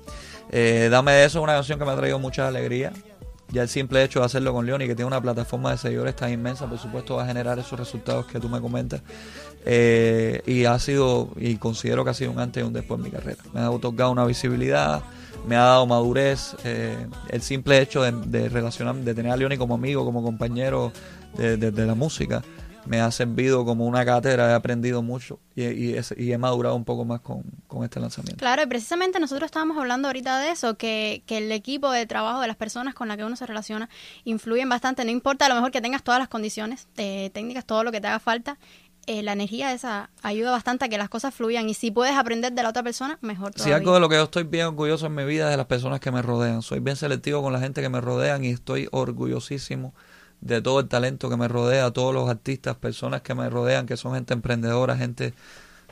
Eh, 0.51 0.87
Dame 0.91 1.13
de 1.13 1.25
eso 1.25 1.39
es 1.39 1.43
una 1.43 1.53
canción 1.53 1.79
que 1.79 1.85
me 1.85 1.91
ha 1.91 1.95
traído 1.95 2.19
mucha 2.19 2.47
alegría. 2.47 2.93
Ya 3.49 3.63
el 3.63 3.69
simple 3.69 4.03
hecho 4.03 4.19
de 4.19 4.25
hacerlo 4.25 4.53
con 4.53 4.67
Leoni, 4.67 4.85
que 4.85 4.95
tiene 4.95 5.07
una 5.07 5.19
plataforma 5.19 5.71
de 5.71 5.77
seguidores 5.77 6.15
tan 6.15 6.31
inmensa, 6.31 6.67
por 6.67 6.77
supuesto 6.77 7.15
va 7.15 7.23
a 7.23 7.27
generar 7.27 7.57
esos 7.57 7.79
resultados 7.79 8.27
que 8.27 8.39
tú 8.39 8.47
me 8.49 8.61
comentas. 8.61 9.01
Eh, 9.65 10.43
y 10.45 10.65
ha 10.65 10.77
sido, 10.77 11.29
y 11.37 11.55
considero 11.55 12.03
que 12.03 12.11
ha 12.11 12.13
sido 12.13 12.31
un 12.31 12.39
antes 12.39 12.63
y 12.63 12.67
un 12.67 12.73
después 12.73 12.99
en 12.99 13.05
mi 13.05 13.11
carrera. 13.11 13.41
Me 13.51 13.61
ha 13.61 13.71
otorgado 13.71 14.11
una 14.11 14.25
visibilidad, 14.25 15.01
me 15.47 15.55
ha 15.55 15.63
dado 15.63 15.87
madurez. 15.87 16.55
eh, 16.63 17.07
el 17.29 17.41
simple 17.41 17.79
hecho 17.79 18.03
de, 18.03 18.11
de 18.11 18.49
relacionar, 18.49 18.95
de 18.95 19.13
tener 19.15 19.31
a 19.31 19.37
Leoni 19.37 19.57
como 19.57 19.73
amigo, 19.73 20.05
como 20.05 20.21
compañero 20.21 20.91
de 21.35 21.85
la 21.85 21.95
música, 21.95 22.41
me 22.85 23.01
ha 23.01 23.09
servido 23.11 23.65
como 23.65 23.85
una 23.85 24.05
cátedra, 24.05 24.51
he 24.51 24.53
aprendido 24.53 25.01
mucho 25.01 25.39
y, 25.55 25.63
y, 25.65 25.93
es- 25.97 26.13
y 26.17 26.31
he 26.31 26.37
madurado 26.37 26.75
un 26.75 26.85
poco 26.85 27.05
más 27.05 27.21
con, 27.21 27.43
con 27.67 27.83
este 27.83 27.99
lanzamiento. 27.99 28.37
Claro, 28.39 28.63
y 28.63 28.65
precisamente 28.67 29.19
nosotros 29.19 29.47
estábamos 29.47 29.77
hablando 29.77 30.07
ahorita 30.07 30.39
de 30.39 30.51
eso, 30.51 30.77
que, 30.77 31.23
que 31.25 31.37
el 31.39 31.51
equipo 31.51 31.91
de 31.91 32.05
trabajo 32.05 32.41
de 32.41 32.47
las 32.47 32.55
personas 32.57 32.93
con 32.93 33.07
las 33.07 33.17
que 33.17 33.23
uno 33.23 33.35
se 33.35 33.45
relaciona 33.45 33.89
influyen 34.23 34.69
bastante. 34.69 35.03
No 35.05 35.11
importa 35.11 35.45
a 35.45 35.49
lo 35.49 35.55
mejor 35.55 35.71
que 35.71 35.81
tengas 35.81 36.03
todas 36.03 36.19
las 36.19 36.27
condiciones 36.29 36.87
eh, 36.97 37.29
técnicas, 37.33 37.65
todo 37.65 37.83
lo 37.83 37.91
que 37.91 37.99
te 38.01 38.07
haga 38.07 38.19
falta, 38.19 38.57
eh, 39.07 39.21
la 39.21 39.33
energía 39.33 39.71
esa 39.71 40.09
ayuda 40.23 40.49
bastante 40.49 40.85
a 40.85 40.89
que 40.89 40.97
las 40.97 41.09
cosas 41.09 41.31
fluyan. 41.33 41.69
Y 41.69 41.75
si 41.75 41.91
puedes 41.91 42.15
aprender 42.15 42.53
de 42.53 42.63
la 42.63 42.69
otra 42.69 42.81
persona, 42.81 43.19
mejor 43.21 43.51
Si 43.51 43.57
todavía. 43.57 43.75
algo 43.75 43.93
de 43.93 43.99
lo 43.99 44.09
que 44.09 44.15
yo 44.15 44.23
estoy 44.23 44.43
bien 44.43 44.65
orgulloso 44.65 45.05
en 45.05 45.13
mi 45.13 45.23
vida 45.25 45.45
es 45.45 45.51
de 45.51 45.57
las 45.57 45.67
personas 45.67 45.99
que 45.99 46.09
me 46.11 46.23
rodean. 46.23 46.63
Soy 46.63 46.79
bien 46.79 46.95
selectivo 46.95 47.43
con 47.43 47.53
la 47.53 47.59
gente 47.59 47.81
que 47.83 47.89
me 47.89 48.01
rodean 48.01 48.43
y 48.43 48.49
estoy 48.49 48.87
orgullosísimo 48.91 49.93
de 50.45 50.61
todo 50.61 50.79
el 50.79 50.87
talento 50.87 51.29
que 51.29 51.37
me 51.37 51.47
rodea, 51.47 51.91
todos 51.91 52.13
los 52.13 52.29
artistas, 52.29 52.75
personas 52.77 53.21
que 53.21 53.33
me 53.35 53.49
rodean, 53.49 53.87
que 53.87 53.97
son 53.97 54.13
gente 54.13 54.33
emprendedora, 54.33 54.95
gente 54.95 55.33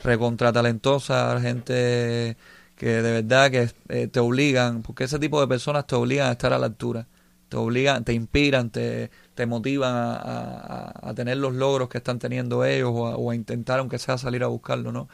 recontratalentosa, 0.04 1.40
gente 1.40 2.36
que 2.76 2.86
de 2.86 3.22
verdad 3.22 3.50
que 3.50 3.70
eh, 3.88 4.08
te 4.08 4.20
obligan, 4.20 4.82
porque 4.82 5.04
ese 5.04 5.18
tipo 5.18 5.40
de 5.40 5.48
personas 5.48 5.86
te 5.86 5.96
obligan 5.96 6.28
a 6.28 6.32
estar 6.32 6.52
a 6.52 6.58
la 6.58 6.66
altura. 6.66 7.06
Te 7.48 7.56
obligan, 7.56 8.04
te 8.04 8.12
inspiran, 8.14 8.70
te, 8.70 9.10
te 9.34 9.46
motivan 9.46 9.94
a, 9.94 10.14
a- 10.16 11.10
a 11.10 11.14
tener 11.14 11.36
los 11.38 11.54
logros 11.54 11.88
que 11.88 11.98
están 11.98 12.18
teniendo 12.18 12.64
ellos 12.64 12.90
o 12.94 13.30
a, 13.30 13.34
intentar, 13.34 13.78
aunque 13.80 13.98
sea 13.98 14.18
salir 14.18 14.42
a 14.44 14.48
buscarlo, 14.48 14.92
¿no? 14.92 15.08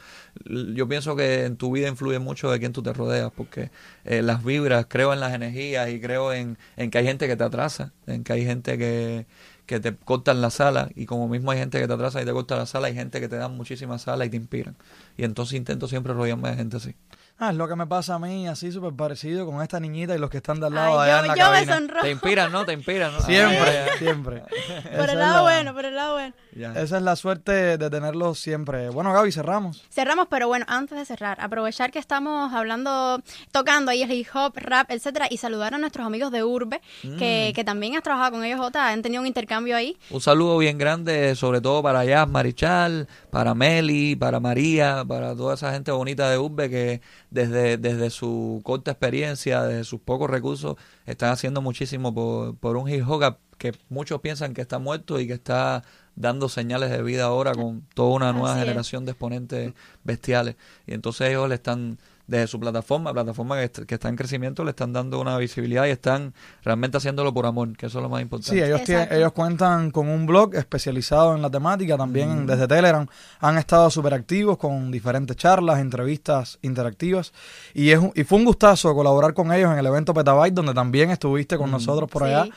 Yo 0.45 0.87
pienso 0.87 1.15
que 1.15 1.45
en 1.45 1.57
tu 1.57 1.71
vida 1.71 1.87
influye 1.87 2.19
mucho 2.19 2.49
de 2.51 2.59
quién 2.59 2.73
tú 2.73 2.81
te 2.83 2.93
rodeas, 2.93 3.31
porque 3.35 3.71
eh, 4.05 4.21
las 4.21 4.43
vibras, 4.43 4.85
creo 4.89 5.13
en 5.13 5.19
las 5.19 5.33
energías 5.33 5.89
y 5.89 5.99
creo 6.01 6.33
en, 6.33 6.57
en 6.77 6.89
que 6.91 6.97
hay 6.99 7.05
gente 7.05 7.27
que 7.27 7.35
te 7.35 7.43
atrasa, 7.43 7.93
en 8.07 8.23
que 8.23 8.33
hay 8.33 8.45
gente 8.45 8.77
que, 8.77 9.25
que 9.65 9.79
te 9.79 9.95
cortan 9.95 10.41
la 10.41 10.49
sala 10.49 10.89
y 10.95 11.05
como 11.05 11.27
mismo 11.27 11.51
hay 11.51 11.59
gente 11.59 11.79
que 11.79 11.87
te 11.87 11.93
atrasa 11.93 12.21
y 12.21 12.25
te 12.25 12.31
corta 12.33 12.55
la 12.55 12.65
sala, 12.65 12.87
hay 12.87 12.95
gente 12.95 13.19
que 13.19 13.27
te 13.29 13.35
da 13.37 13.47
muchísimas 13.49 14.03
salas 14.03 14.27
y 14.27 14.29
te 14.31 14.37
inspiran. 14.37 14.75
Y 15.17 15.23
entonces 15.23 15.55
intento 15.57 15.87
siempre 15.87 16.13
rodearme 16.13 16.49
de 16.49 16.55
gente 16.55 16.77
así. 16.77 16.95
Ah, 17.43 17.49
es 17.49 17.55
lo 17.57 17.67
que 17.67 17.75
me 17.75 17.87
pasa 17.87 18.13
a 18.15 18.19
mí, 18.19 18.47
así 18.47 18.71
súper 18.71 18.93
parecido 18.93 19.47
con 19.47 19.61
esta 19.63 19.79
niñita 19.79 20.15
y 20.15 20.19
los 20.19 20.29
que 20.29 20.37
están 20.37 20.59
de 20.59 20.67
al 20.67 20.75
lado 20.75 20.99
Ay, 21.01 21.09
allá 21.09 21.17
yo, 21.17 21.21
en 21.23 21.27
la 21.27 21.35
yo 21.35 21.51
me 21.51 21.73
sonrojo. 21.73 22.01
Te 22.03 22.11
inspiran, 22.11 22.51
¿no? 22.51 22.65
Te 22.65 22.73
inspiran, 22.73 23.13
¿no? 23.13 23.19
Siempre, 23.21 23.97
siempre. 23.97 24.43
Por 24.97 25.09
el 25.09 25.17
lado 25.17 25.35
la- 25.37 25.41
bueno, 25.41 25.73
por 25.73 25.85
el 25.85 25.95
lado 25.95 26.13
bueno. 26.13 26.35
ya. 26.55 26.71
Esa 26.73 26.97
es 26.97 27.03
la 27.03 27.15
suerte 27.15 27.77
de 27.79 27.89
tenerlos 27.89 28.39
siempre. 28.39 28.89
Bueno, 28.89 29.11
Gaby, 29.11 29.31
cerramos. 29.31 29.83
Cerramos, 29.89 30.27
pero 30.29 30.47
bueno, 30.47 30.65
antes 30.69 30.97
de 30.97 31.03
cerrar, 31.05 31.41
aprovechar 31.41 31.89
que 31.91 31.97
estamos 31.99 32.53
hablando, 32.53 33.21
tocando 33.51 33.89
ahí 33.89 34.03
el 34.03 34.11
hip 34.11 34.27
hop, 34.35 34.53
rap, 34.57 34.91
etcétera, 34.91 35.25
y 35.29 35.37
saludar 35.37 35.73
a 35.73 35.77
nuestros 35.79 36.05
amigos 36.05 36.31
de 36.31 36.43
Urbe, 36.43 36.79
Mm. 37.03 37.17
que, 37.17 37.53
que 37.55 37.63
también 37.63 37.95
has 37.95 38.03
trabajado 38.03 38.33
con 38.33 38.43
ellos, 38.43 38.59
Jota, 38.59 38.87
han 38.89 39.01
tenido 39.01 39.21
un 39.21 39.27
intercambio 39.27 39.75
ahí. 39.75 39.97
Un 40.11 40.21
saludo 40.21 40.59
bien 40.59 40.77
grande, 40.77 41.35
sobre 41.35 41.59
todo 41.59 41.81
para 41.81 42.05
Jazz 42.05 42.29
Marichal, 42.29 43.07
para 43.31 43.55
Meli, 43.55 44.15
para 44.15 44.39
María, 44.39 45.03
para 45.07 45.35
toda 45.35 45.55
esa 45.55 45.71
gente 45.71 45.91
bonita 45.91 46.29
de 46.29 46.37
Urbe 46.37 46.69
que 46.69 47.01
desde, 47.31 47.77
desde 47.77 48.09
su 48.11 48.61
corta 48.63 48.91
experiencia, 48.91 49.63
desde 49.63 49.83
sus 49.85 50.01
pocos 50.01 50.29
recursos, 50.29 50.75
están 51.05 51.31
haciendo 51.31 51.61
muchísimo 51.61 52.13
por, 52.13 52.55
por 52.57 52.77
un 52.77 52.87
hip 52.87 53.03
hop 53.09 53.37
que 53.57 53.73
muchos 53.89 54.21
piensan 54.21 54.53
que 54.53 54.61
está 54.61 54.79
muerto 54.79 55.19
y 55.19 55.27
que 55.27 55.33
está 55.33 55.83
dando 56.15 56.49
señales 56.49 56.89
de 56.89 57.01
vida 57.03 57.25
ahora 57.25 57.53
con 57.53 57.87
toda 57.93 58.09
una 58.09 58.33
nueva 58.33 58.51
Así 58.51 58.59
es. 58.59 58.65
generación 58.65 59.05
de 59.05 59.11
exponentes 59.11 59.73
bestiales. 60.03 60.55
Y 60.87 60.93
entonces 60.93 61.29
ellos 61.29 61.47
le 61.47 61.55
están, 61.55 61.99
desde 62.31 62.47
su 62.47 62.59
plataforma, 62.59 63.13
plataforma 63.13 63.57
que, 63.57 63.63
est- 63.65 63.79
que 63.85 63.95
está 63.95 64.09
en 64.09 64.15
crecimiento, 64.15 64.63
le 64.63 64.69
están 64.71 64.93
dando 64.93 65.19
una 65.19 65.37
visibilidad 65.37 65.85
y 65.85 65.89
están 65.89 66.33
realmente 66.63 66.97
haciéndolo 66.97 67.33
por 67.33 67.45
amor, 67.45 67.75
que 67.77 67.85
eso 67.87 67.99
es 67.99 68.03
lo 68.03 68.09
más 68.09 68.21
importante. 68.21 68.51
Sí, 68.57 68.63
ellos, 68.65 68.83
tienen- 68.83 69.09
ellos 69.11 69.33
cuentan 69.33 69.91
con 69.91 70.07
un 70.07 70.25
blog 70.25 70.55
especializado 70.55 71.35
en 71.35 71.41
la 71.41 71.49
temática, 71.49 71.97
también 71.97 72.47
desde 72.47 72.67
Telegram 72.67 73.05
han 73.41 73.57
estado 73.57 73.89
súper 73.91 74.13
activos 74.13 74.57
con 74.57 74.89
diferentes 74.91 75.35
charlas, 75.35 75.79
entrevistas 75.79 76.57
interactivas 76.61 77.33
y, 77.73 77.91
es, 77.91 77.99
un- 77.99 78.11
y 78.15 78.23
fue 78.23 78.37
un 78.39 78.45
gustazo 78.45 78.95
colaborar 78.95 79.33
con 79.33 79.51
ellos 79.51 79.71
en 79.71 79.77
el 79.77 79.85
evento 79.85 80.13
Petabyte 80.13 80.53
donde 80.53 80.73
también 80.73 81.11
estuviste 81.11 81.57
con 81.57 81.69
nosotros 81.69 82.09
por 82.09 82.23
Sí. 82.23 82.29
allá. 82.29 82.49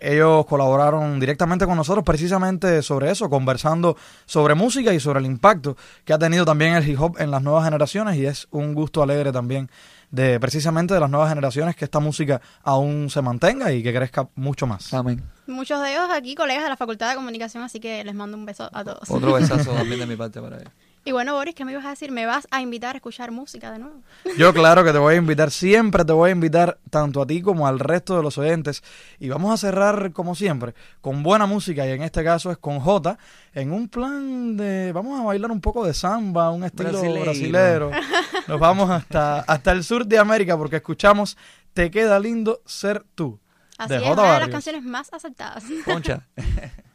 Ellos 0.00 0.46
colaboraron 0.46 1.18
directamente 1.20 1.66
con 1.66 1.76
nosotros 1.76 2.04
precisamente 2.04 2.82
sobre 2.82 3.10
eso, 3.10 3.30
conversando 3.30 3.96
sobre 4.26 4.54
música 4.54 4.92
y 4.92 5.00
sobre 5.00 5.20
el 5.20 5.26
impacto 5.26 5.76
que 6.04 6.12
ha 6.12 6.18
tenido 6.18 6.44
también 6.44 6.74
el 6.74 6.88
hip 6.88 7.00
hop 7.00 7.16
en 7.18 7.30
las 7.30 7.42
nuevas 7.42 7.64
generaciones 7.64 8.16
y 8.16 8.26
es 8.26 8.48
un 8.50 8.74
gusto 8.74 9.02
alegre 9.02 9.32
también 9.32 9.70
de 10.10 10.38
precisamente 10.40 10.94
de 10.94 11.00
las 11.00 11.10
nuevas 11.10 11.28
generaciones 11.28 11.76
que 11.76 11.84
esta 11.84 12.00
música 12.00 12.40
aún 12.62 13.10
se 13.10 13.22
mantenga 13.22 13.72
y 13.72 13.82
que 13.82 13.92
crezca 13.92 14.28
mucho 14.34 14.66
más. 14.66 14.92
Amén. 14.94 15.22
Muchos 15.46 15.82
de 15.82 15.92
ellos 15.92 16.08
aquí, 16.12 16.34
colegas 16.34 16.64
de 16.64 16.70
la 16.70 16.76
Facultad 16.76 17.10
de 17.10 17.16
Comunicación, 17.16 17.62
así 17.62 17.80
que 17.80 18.02
les 18.04 18.14
mando 18.14 18.36
un 18.36 18.46
beso 18.46 18.68
a 18.72 18.84
todos. 18.84 19.08
Otro 19.10 19.32
besazo 19.34 19.72
también 19.74 20.00
de 20.00 20.06
mi 20.06 20.16
parte 20.16 20.40
para 20.40 20.56
ellos. 20.58 20.72
Y 21.06 21.12
bueno, 21.12 21.34
Boris, 21.34 21.54
¿qué 21.54 21.64
me 21.64 21.70
ibas 21.70 21.84
a 21.84 21.90
decir? 21.90 22.10
¿Me 22.10 22.26
vas 22.26 22.48
a 22.50 22.60
invitar 22.60 22.96
a 22.96 22.98
escuchar 22.98 23.30
música 23.30 23.70
de 23.70 23.78
nuevo? 23.78 24.02
Yo 24.36 24.52
claro 24.52 24.82
que 24.82 24.90
te 24.90 24.98
voy 24.98 25.14
a 25.14 25.16
invitar, 25.18 25.52
siempre 25.52 26.04
te 26.04 26.12
voy 26.12 26.30
a 26.30 26.32
invitar 26.32 26.78
tanto 26.90 27.22
a 27.22 27.26
ti 27.28 27.40
como 27.42 27.68
al 27.68 27.78
resto 27.78 28.16
de 28.16 28.24
los 28.24 28.36
oyentes 28.38 28.82
y 29.20 29.28
vamos 29.28 29.54
a 29.54 29.56
cerrar 29.56 30.10
como 30.10 30.34
siempre 30.34 30.74
con 31.00 31.22
buena 31.22 31.46
música 31.46 31.86
y 31.86 31.92
en 31.92 32.02
este 32.02 32.24
caso 32.24 32.50
es 32.50 32.58
con 32.58 32.80
Jota 32.80 33.18
en 33.54 33.70
un 33.70 33.88
plan 33.88 34.56
de 34.56 34.90
vamos 34.90 35.20
a 35.20 35.22
bailar 35.22 35.52
un 35.52 35.60
poco 35.60 35.86
de 35.86 35.94
samba, 35.94 36.50
un 36.50 36.64
estilo 36.64 36.90
Brasileiro. 36.90 37.22
brasilero. 37.24 37.90
Nos 38.48 38.58
vamos 38.58 38.90
hasta 38.90 39.42
hasta 39.42 39.70
el 39.70 39.84
sur 39.84 40.04
de 40.06 40.18
América 40.18 40.56
porque 40.58 40.76
escuchamos 40.76 41.36
Te 41.72 41.88
queda 41.88 42.18
lindo 42.18 42.62
ser 42.66 43.04
tú 43.14 43.38
Así 43.78 43.90
de 43.92 43.98
es, 43.98 44.02
Jota 44.08 44.22
una 44.22 44.34
de 44.34 44.40
las 44.40 44.48
canciones 44.48 44.82
más 44.82 45.12
aceptadas. 45.12 45.62
Concha. 45.84 46.26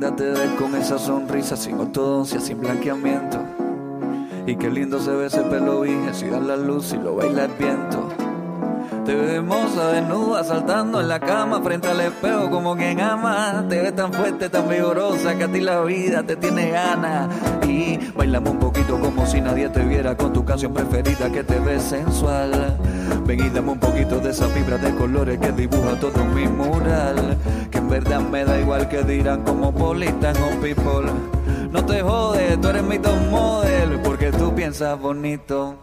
linda 0.00 0.16
te 0.16 0.30
ves 0.30 0.50
con 0.58 0.74
esa 0.76 0.98
sonrisa 0.98 1.58
sin 1.58 1.78
ortodoncia, 1.78 2.40
sin 2.40 2.58
blanqueamiento. 2.58 3.38
Y 4.46 4.56
qué 4.56 4.70
lindo 4.70 4.98
se 4.98 5.10
ve 5.10 5.26
ese 5.26 5.42
pelo 5.42 5.82
virgen 5.82 6.14
si 6.14 6.26
da 6.26 6.40
la 6.40 6.56
luz 6.56 6.94
y 6.94 6.96
lo 6.96 7.16
baila 7.16 7.44
el 7.44 7.52
viento. 7.52 8.19
Te 9.10 9.16
ves 9.16 9.30
hermosa, 9.32 9.88
desnuda, 9.88 10.44
saltando 10.44 11.00
en 11.00 11.08
la 11.08 11.18
cama 11.18 11.60
frente 11.62 11.88
al 11.88 12.00
espejo 12.00 12.48
como 12.48 12.76
quien 12.76 13.00
ama. 13.00 13.64
Te 13.68 13.82
ves 13.82 13.96
tan 13.96 14.12
fuerte, 14.12 14.48
tan 14.48 14.68
vigorosa 14.68 15.36
que 15.36 15.42
a 15.42 15.48
ti 15.48 15.60
la 15.60 15.80
vida 15.80 16.22
te 16.22 16.36
tiene 16.36 16.70
ganas. 16.70 17.28
Y 17.66 17.98
bailamos 18.14 18.52
un 18.52 18.60
poquito 18.60 19.00
como 19.00 19.26
si 19.26 19.40
nadie 19.40 19.68
te 19.68 19.82
viera 19.82 20.16
con 20.16 20.32
tu 20.32 20.44
canción 20.44 20.72
preferida 20.72 21.28
que 21.28 21.42
te 21.42 21.58
ves 21.58 21.82
sensual. 21.82 22.78
Ven 23.26 23.46
y 23.46 23.48
dame 23.50 23.72
un 23.72 23.80
poquito 23.80 24.20
de 24.20 24.30
esa 24.30 24.46
vibra 24.46 24.78
de 24.78 24.94
colores 24.94 25.40
que 25.40 25.50
dibuja 25.50 25.98
todo 25.98 26.24
mi 26.26 26.46
mural. 26.46 27.36
Que 27.68 27.78
en 27.78 27.88
verdad 27.88 28.20
me 28.20 28.44
da 28.44 28.60
igual 28.60 28.88
que 28.88 29.02
dirán 29.02 29.42
como 29.42 29.74
Politan 29.74 30.36
o 30.36 30.60
People. 30.60 31.10
No 31.72 31.84
te 31.84 32.00
jodes, 32.00 32.60
tú 32.60 32.68
eres 32.68 32.84
mi 32.84 33.00
top 33.00 33.18
model 33.28 33.98
porque 34.04 34.30
tú 34.30 34.54
piensas 34.54 34.96
bonito. 35.00 35.78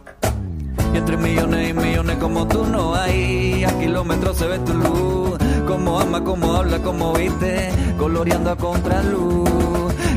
Y 0.92 0.96
entre 0.96 1.16
millones 1.16 1.70
y 1.70 1.72
millones 1.72 2.16
como 2.18 2.46
tú 2.46 2.64
no 2.64 2.94
hay. 2.94 3.64
A 3.64 3.78
kilómetros 3.78 4.36
se 4.36 4.46
ve 4.46 4.58
tu 4.60 4.74
luz. 4.74 5.38
Como 5.66 6.00
ama, 6.00 6.24
como 6.24 6.54
habla, 6.54 6.78
como 6.78 7.12
viste. 7.12 7.70
Coloreando 7.98 8.50
a 8.50 8.56
contraluz. 8.56 9.48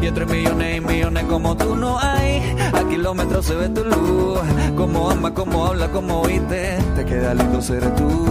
Y 0.01 0.07
entre 0.07 0.25
millones 0.25 0.77
y 0.77 0.81
millones 0.81 1.23
como 1.25 1.55
tú 1.55 1.75
no 1.75 1.99
hay. 1.99 2.55
A 2.73 2.89
kilómetros 2.89 3.45
se 3.45 3.55
ve 3.55 3.69
tu 3.69 3.83
luz. 3.83 4.39
Como 4.75 5.11
ama, 5.11 5.33
como 5.33 5.65
habla, 5.67 5.89
como 5.89 6.23
viste. 6.23 6.77
Te 6.95 7.05
queda 7.05 7.33
lindo 7.33 7.61
ser 7.61 7.95
tú. 7.95 8.25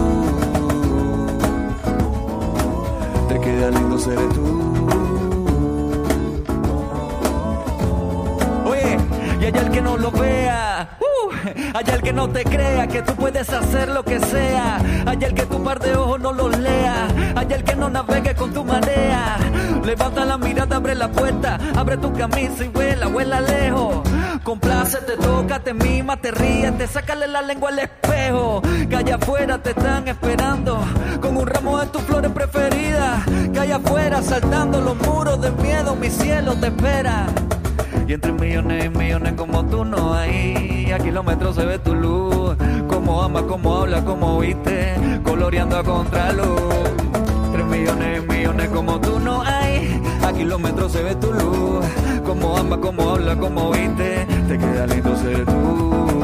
Te 3.29 3.39
queda 3.39 3.71
lindo 3.71 3.99
ser 3.99 4.19
tú. 4.29 4.87
Oye, 8.65 8.97
y 9.39 9.45
hay 9.45 9.53
el 9.53 9.71
que 9.71 9.81
no 9.81 9.97
lo 9.97 10.11
vea. 10.11 10.80
Hay 11.73 11.85
el 11.93 12.01
que 12.01 12.11
no 12.13 12.29
te 12.29 12.43
crea 12.43 12.87
que 12.87 13.01
tú 13.01 13.15
puedes 13.15 13.49
hacer 13.49 13.89
lo 13.89 14.03
que 14.03 14.19
sea. 14.19 14.77
Hay 15.05 15.23
el 15.23 15.33
que 15.33 15.45
tu 15.45 15.63
par 15.63 15.79
de 15.79 15.95
ojos 15.95 16.19
no 16.19 16.33
los 16.33 16.57
lea. 16.57 17.07
Hay 17.35 17.47
el 17.51 17.63
que 17.63 17.75
no 17.75 17.89
navegue 17.89 18.35
con 18.35 18.53
tu 18.53 18.63
marea. 18.63 19.37
Levanta 19.83 20.25
la 20.25 20.37
mirada, 20.37 20.75
abre 20.75 20.95
la 20.95 21.09
puerta. 21.09 21.57
Abre 21.75 21.97
tu 21.97 22.11
camisa 22.13 22.65
y 22.65 22.67
vuela, 22.67 23.07
vuela 23.07 23.39
lejos. 23.39 24.01
Complácete, 24.43 25.17
toca, 25.17 25.59
te 25.59 25.73
mima, 25.73 26.17
te 26.17 26.31
ríe, 26.31 26.71
te 26.73 26.87
sácale 26.87 27.27
la 27.27 27.41
lengua 27.41 27.69
al 27.69 27.79
espejo. 27.79 28.61
Que 28.89 28.95
allá 28.95 29.15
afuera 29.15 29.57
te 29.57 29.69
están 29.69 30.07
esperando 30.07 30.83
con 31.21 31.37
un 31.37 31.47
ramo 31.47 31.79
de 31.79 31.87
tus 31.87 32.01
flores 32.03 32.31
preferidas. 32.31 33.23
Que 33.53 33.59
allá 33.59 33.77
afuera 33.77 34.21
saltando 34.21 34.81
los 34.81 34.95
muros 35.07 35.41
de 35.41 35.51
miedo, 35.51 35.95
mi 35.95 36.09
cielo 36.09 36.55
te 36.55 36.67
espera. 36.67 37.27
Y 38.11 38.13
entre 38.13 38.33
millones 38.33 38.83
y 38.83 38.89
millones 38.89 39.33
como 39.37 39.65
tú 39.67 39.85
no 39.85 40.13
hay. 40.13 40.91
A 40.91 40.99
kilómetros 40.99 41.55
se 41.55 41.65
ve 41.65 41.79
tu 41.79 41.95
luz. 41.95 42.57
Como 42.89 43.23
ama, 43.23 43.41
como 43.43 43.77
habla, 43.77 44.03
como 44.03 44.37
viste. 44.39 44.95
Coloreando 45.23 45.77
a 45.77 45.83
contraluz. 45.85 46.59
Tres 47.53 47.65
millones 47.67 48.21
y 48.21 48.27
millones 48.27 48.67
como 48.67 48.99
tú 48.99 49.17
no 49.17 49.41
hay. 49.43 50.01
A 50.25 50.33
kilómetros 50.33 50.91
se 50.91 51.01
ve 51.03 51.15
tu 51.15 51.31
luz. 51.31 51.85
Como 52.25 52.57
ama, 52.57 52.81
como 52.81 53.11
habla, 53.11 53.37
como 53.37 53.71
viste. 53.71 54.27
Te 54.45 54.57
queda 54.57 54.87
lindo 54.87 55.15
ser 55.15 55.45
tú. 55.45 56.21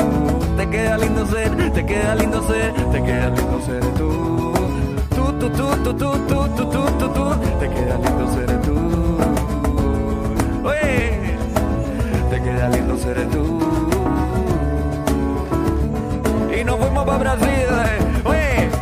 Te 0.58 0.70
queda 0.70 0.98
lindo 0.98 1.26
ser, 1.26 1.72
te 1.72 1.86
queda 1.86 2.16
lindo 2.16 2.44
ser 2.50 2.74
Te 2.92 3.02
queda 3.02 3.30
lindo 3.30 3.62
ser 3.66 3.94
tú. 3.94 4.54
Tú, 5.16 5.34
tú, 5.40 5.50
tú, 5.52 5.70
tú, 5.86 5.94
tú, 5.94 6.12
tú, 6.28 6.48
tú, 6.50 6.66
tú, 6.66 6.84
tú, 7.00 7.10
tú. 7.14 7.30
Te 7.62 7.70
queda 7.70 7.96
lindo 7.96 8.34
ser 8.34 8.62
tú. 8.62 8.76
Oye 10.68 11.27
lindo 12.66 12.98
tú. 13.26 13.60
Y 16.60 16.64
nos 16.64 16.80
fuimos 16.80 17.06
para 17.06 17.18
Brasil, 17.18 17.50
eh. 17.50 18.22
Oye. 18.26 18.77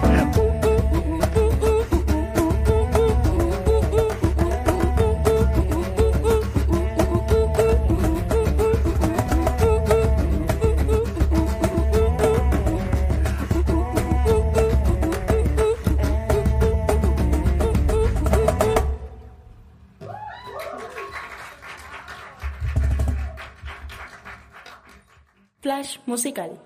Musical. 26.15 26.57